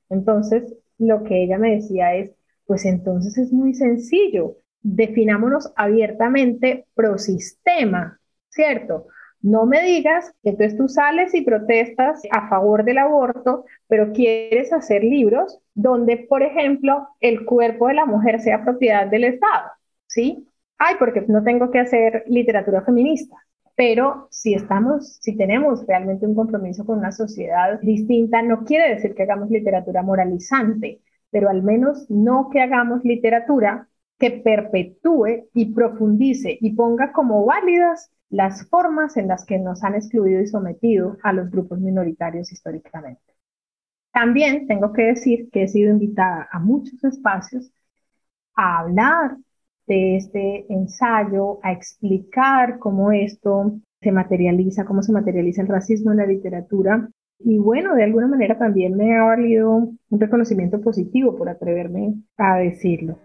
Entonces, 0.09 0.75
lo 0.97 1.23
que 1.23 1.43
ella 1.43 1.57
me 1.57 1.75
decía 1.75 2.15
es, 2.15 2.31
pues 2.65 2.85
entonces 2.85 3.37
es 3.37 3.51
muy 3.51 3.73
sencillo, 3.73 4.57
definámonos 4.81 5.71
abiertamente 5.75 6.85
pro 6.93 7.17
sistema, 7.17 8.19
¿cierto? 8.49 9.07
No 9.41 9.65
me 9.65 9.81
digas 9.81 10.33
que 10.43 10.49
entonces 10.49 10.77
tú 10.77 10.89
sales 10.89 11.33
y 11.33 11.41
protestas 11.41 12.21
a 12.31 12.49
favor 12.49 12.83
del 12.83 12.97
aborto, 12.97 13.65
pero 13.87 14.11
quieres 14.11 14.73
hacer 14.73 15.03
libros 15.03 15.59
donde, 15.73 16.17
por 16.17 16.43
ejemplo, 16.43 17.07
el 17.21 17.45
cuerpo 17.45 17.87
de 17.87 17.93
la 17.93 18.05
mujer 18.05 18.41
sea 18.41 18.63
propiedad 18.63 19.07
del 19.07 19.23
Estado. 19.23 19.69
¿sí? 20.09 20.47
Ay, 20.77 20.95
porque 20.99 21.23
no 21.27 21.43
tengo 21.43 21.71
que 21.71 21.79
hacer 21.79 22.23
literatura 22.27 22.81
feminista. 22.81 23.35
Pero 23.79 24.27
si 24.29 24.55
estamos, 24.55 25.19
si 25.21 25.37
tenemos 25.37 25.87
realmente 25.87 26.25
un 26.25 26.35
compromiso 26.35 26.85
con 26.85 26.97
una 26.97 27.13
sociedad 27.13 27.79
distinta, 27.79 28.41
no 28.41 28.65
quiere 28.65 28.93
decir 28.93 29.15
que 29.15 29.23
hagamos 29.23 29.49
literatura 29.49 30.03
moralizante, 30.03 30.99
pero 31.31 31.47
al 31.47 31.63
menos 31.63 32.05
no 32.09 32.49
que 32.49 32.59
hagamos 32.59 33.05
literatura 33.05 33.87
que 34.17 34.31
perpetúe 34.31 35.47
y 35.53 35.73
profundice 35.73 36.57
y 36.59 36.75
ponga 36.75 37.13
como 37.13 37.45
válidas 37.45 38.11
las 38.29 38.67
formas 38.67 39.15
en 39.15 39.29
las 39.29 39.45
que 39.45 39.57
nos 39.57 39.81
han 39.81 39.95
excluido 39.95 40.41
y 40.41 40.47
sometido 40.47 41.15
a 41.23 41.31
los 41.31 41.49
grupos 41.49 41.79
minoritarios 41.79 42.51
históricamente. 42.51 43.33
También 44.11 44.67
tengo 44.67 44.91
que 44.91 45.03
decir 45.03 45.49
que 45.53 45.63
he 45.63 45.67
sido 45.69 45.89
invitada 45.91 46.49
a 46.51 46.59
muchos 46.59 47.01
espacios 47.05 47.71
a 48.55 48.79
hablar 48.79 49.37
de 49.89 50.15
este 50.17 50.71
ensayo 50.71 51.59
a 51.63 51.71
explicar 51.71 52.77
cómo 52.79 53.11
esto 53.11 53.73
se 54.01 54.11
materializa, 54.11 54.85
cómo 54.85 55.01
se 55.01 55.11
materializa 55.11 55.63
el 55.63 55.67
racismo 55.67 56.11
en 56.11 56.17
la 56.17 56.27
literatura. 56.27 57.09
Y 57.39 57.57
bueno, 57.57 57.95
de 57.95 58.03
alguna 58.03 58.27
manera 58.27 58.57
también 58.57 58.95
me 58.95 59.17
ha 59.17 59.23
valido 59.23 59.89
un 60.09 60.19
reconocimiento 60.19 60.79
positivo 60.79 61.35
por 61.35 61.49
atreverme 61.49 62.13
a 62.37 62.57
decirlo. 62.57 63.17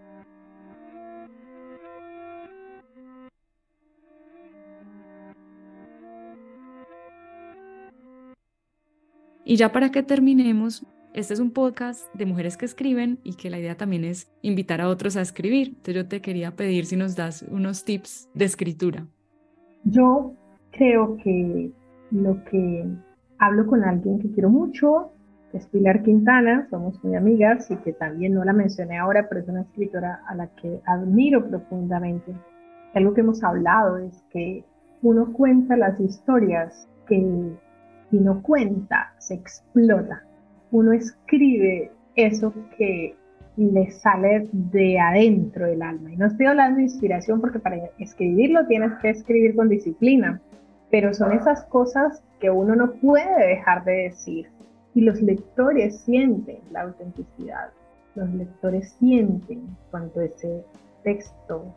Y 9.45 9.57
ya 9.57 9.71
para 9.71 9.91
que 9.91 10.03
terminemos, 10.03 10.87
este 11.15 11.33
es 11.33 11.39
un 11.39 11.53
podcast 11.53 12.13
de 12.13 12.27
mujeres 12.27 12.57
que 12.57 12.65
escriben 12.65 13.21
y 13.23 13.37
que 13.37 13.49
la 13.49 13.61
idea 13.61 13.77
también 13.77 14.05
es 14.05 14.29
invitar 14.43 14.81
a 14.81 14.89
otros 14.89 15.17
a 15.17 15.21
escribir. 15.21 15.69
Entonces 15.69 15.95
yo 15.95 16.09
te 16.09 16.21
quería 16.21 16.57
pedir 16.57 16.87
si 16.87 16.97
nos 16.97 17.15
das 17.15 17.45
unos 17.51 17.85
tips 17.85 18.29
de 18.35 18.45
escritura. 18.45 19.07
Yo 19.85 20.35
creo 20.73 21.17
que 21.23 21.71
lo 22.11 22.43
que 22.47 22.85
hablo 23.39 23.65
con 23.67 23.85
alguien 23.85 24.19
que 24.19 24.29
quiero 24.33 24.51
mucho 24.51 25.13
es 25.53 25.67
Pilar 25.69 26.03
Quintana, 26.03 26.67
somos 26.69 27.03
muy 27.05 27.15
amigas 27.15 27.71
y 27.71 27.77
que 27.77 27.93
también 27.93 28.35
no 28.35 28.45
la 28.45 28.53
mencioné 28.53 28.99
ahora, 28.99 29.29
pero 29.29 29.41
es 29.41 29.49
una 29.49 29.63
escritora 29.63 30.21
a 30.27 30.35
la 30.35 30.49
que 30.57 30.81
admiro 30.85 31.49
profundamente. 31.49 32.35
Algo 32.93 33.15
que 33.15 33.21
hemos 33.21 33.45
hablado 33.45 33.99
es 33.99 34.25
que 34.33 34.65
uno 35.03 35.33
cuenta 35.33 35.77
las 35.77 36.01
historias 36.01 36.89
que 37.07 37.53
si 38.11 38.19
no 38.19 38.43
cuenta, 38.43 39.15
se 39.19 39.35
explota 39.35 40.25
uno 40.71 40.93
escribe 40.93 41.91
eso 42.17 42.53
que 42.77 43.17
le 43.57 43.91
sale 43.93 44.49
de 44.53 44.99
adentro 44.99 45.67
del 45.67 45.83
alma. 45.83 46.13
Y 46.13 46.17
no 46.17 46.27
estoy 46.27 46.47
hablando 46.47 46.79
de 46.79 46.85
inspiración 46.85 47.41
porque 47.41 47.59
para 47.59 47.77
escribirlo 47.99 48.67
tienes 48.67 48.93
que 49.01 49.11
escribir 49.11 49.55
con 49.55 49.69
disciplina, 49.69 50.41
pero 50.91 51.15
son 51.15 51.33
esas 51.33 51.65
cosas 51.67 52.23
que 52.41 52.51
uno 52.51 52.75
no 52.75 52.93
puede 52.95 53.47
dejar 53.47 53.85
de 53.85 53.93
decir. 53.93 54.49
Y 54.95 55.03
los 55.03 55.21
lectores 55.23 56.01
sienten 56.01 56.59
la 56.71 56.83
autenticidad. 56.83 57.71
Los 58.15 58.33
lectores 58.33 58.93
sienten 58.99 59.77
cuando 59.91 60.21
ese 60.21 60.65
texto 61.03 61.75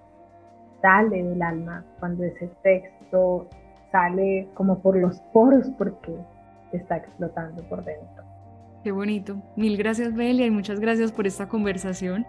sale 0.81 1.23
del 1.23 1.41
alma, 1.41 1.83
cuando 1.99 2.23
ese 2.23 2.49
texto 2.63 3.47
sale 3.91 4.47
como 4.53 4.79
por 4.79 4.97
los 4.97 5.19
poros 5.33 5.69
porque 5.77 6.15
está 6.71 6.97
explotando 6.97 7.63
por 7.63 7.83
dentro. 7.83 8.23
Qué 8.87 8.93
bonito. 8.93 9.35
Mil 9.57 9.75
gracias, 9.75 10.15
Belia, 10.15 10.45
y 10.45 10.49
muchas 10.49 10.79
gracias 10.79 11.11
por 11.11 11.27
esta 11.27 11.49
conversación. 11.49 12.25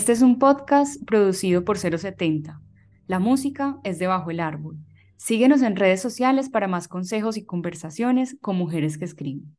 Este 0.00 0.12
es 0.12 0.22
un 0.22 0.38
podcast 0.38 1.04
producido 1.04 1.62
por 1.62 1.76
070. 1.76 2.58
La 3.06 3.18
música 3.18 3.80
es 3.84 3.98
de 3.98 4.06
Bajo 4.06 4.30
el 4.30 4.40
Árbol. 4.40 4.78
Síguenos 5.18 5.60
en 5.60 5.76
redes 5.76 6.00
sociales 6.00 6.48
para 6.48 6.68
más 6.68 6.88
consejos 6.88 7.36
y 7.36 7.44
conversaciones 7.44 8.38
con 8.40 8.56
mujeres 8.56 8.96
que 8.96 9.04
escriben. 9.04 9.54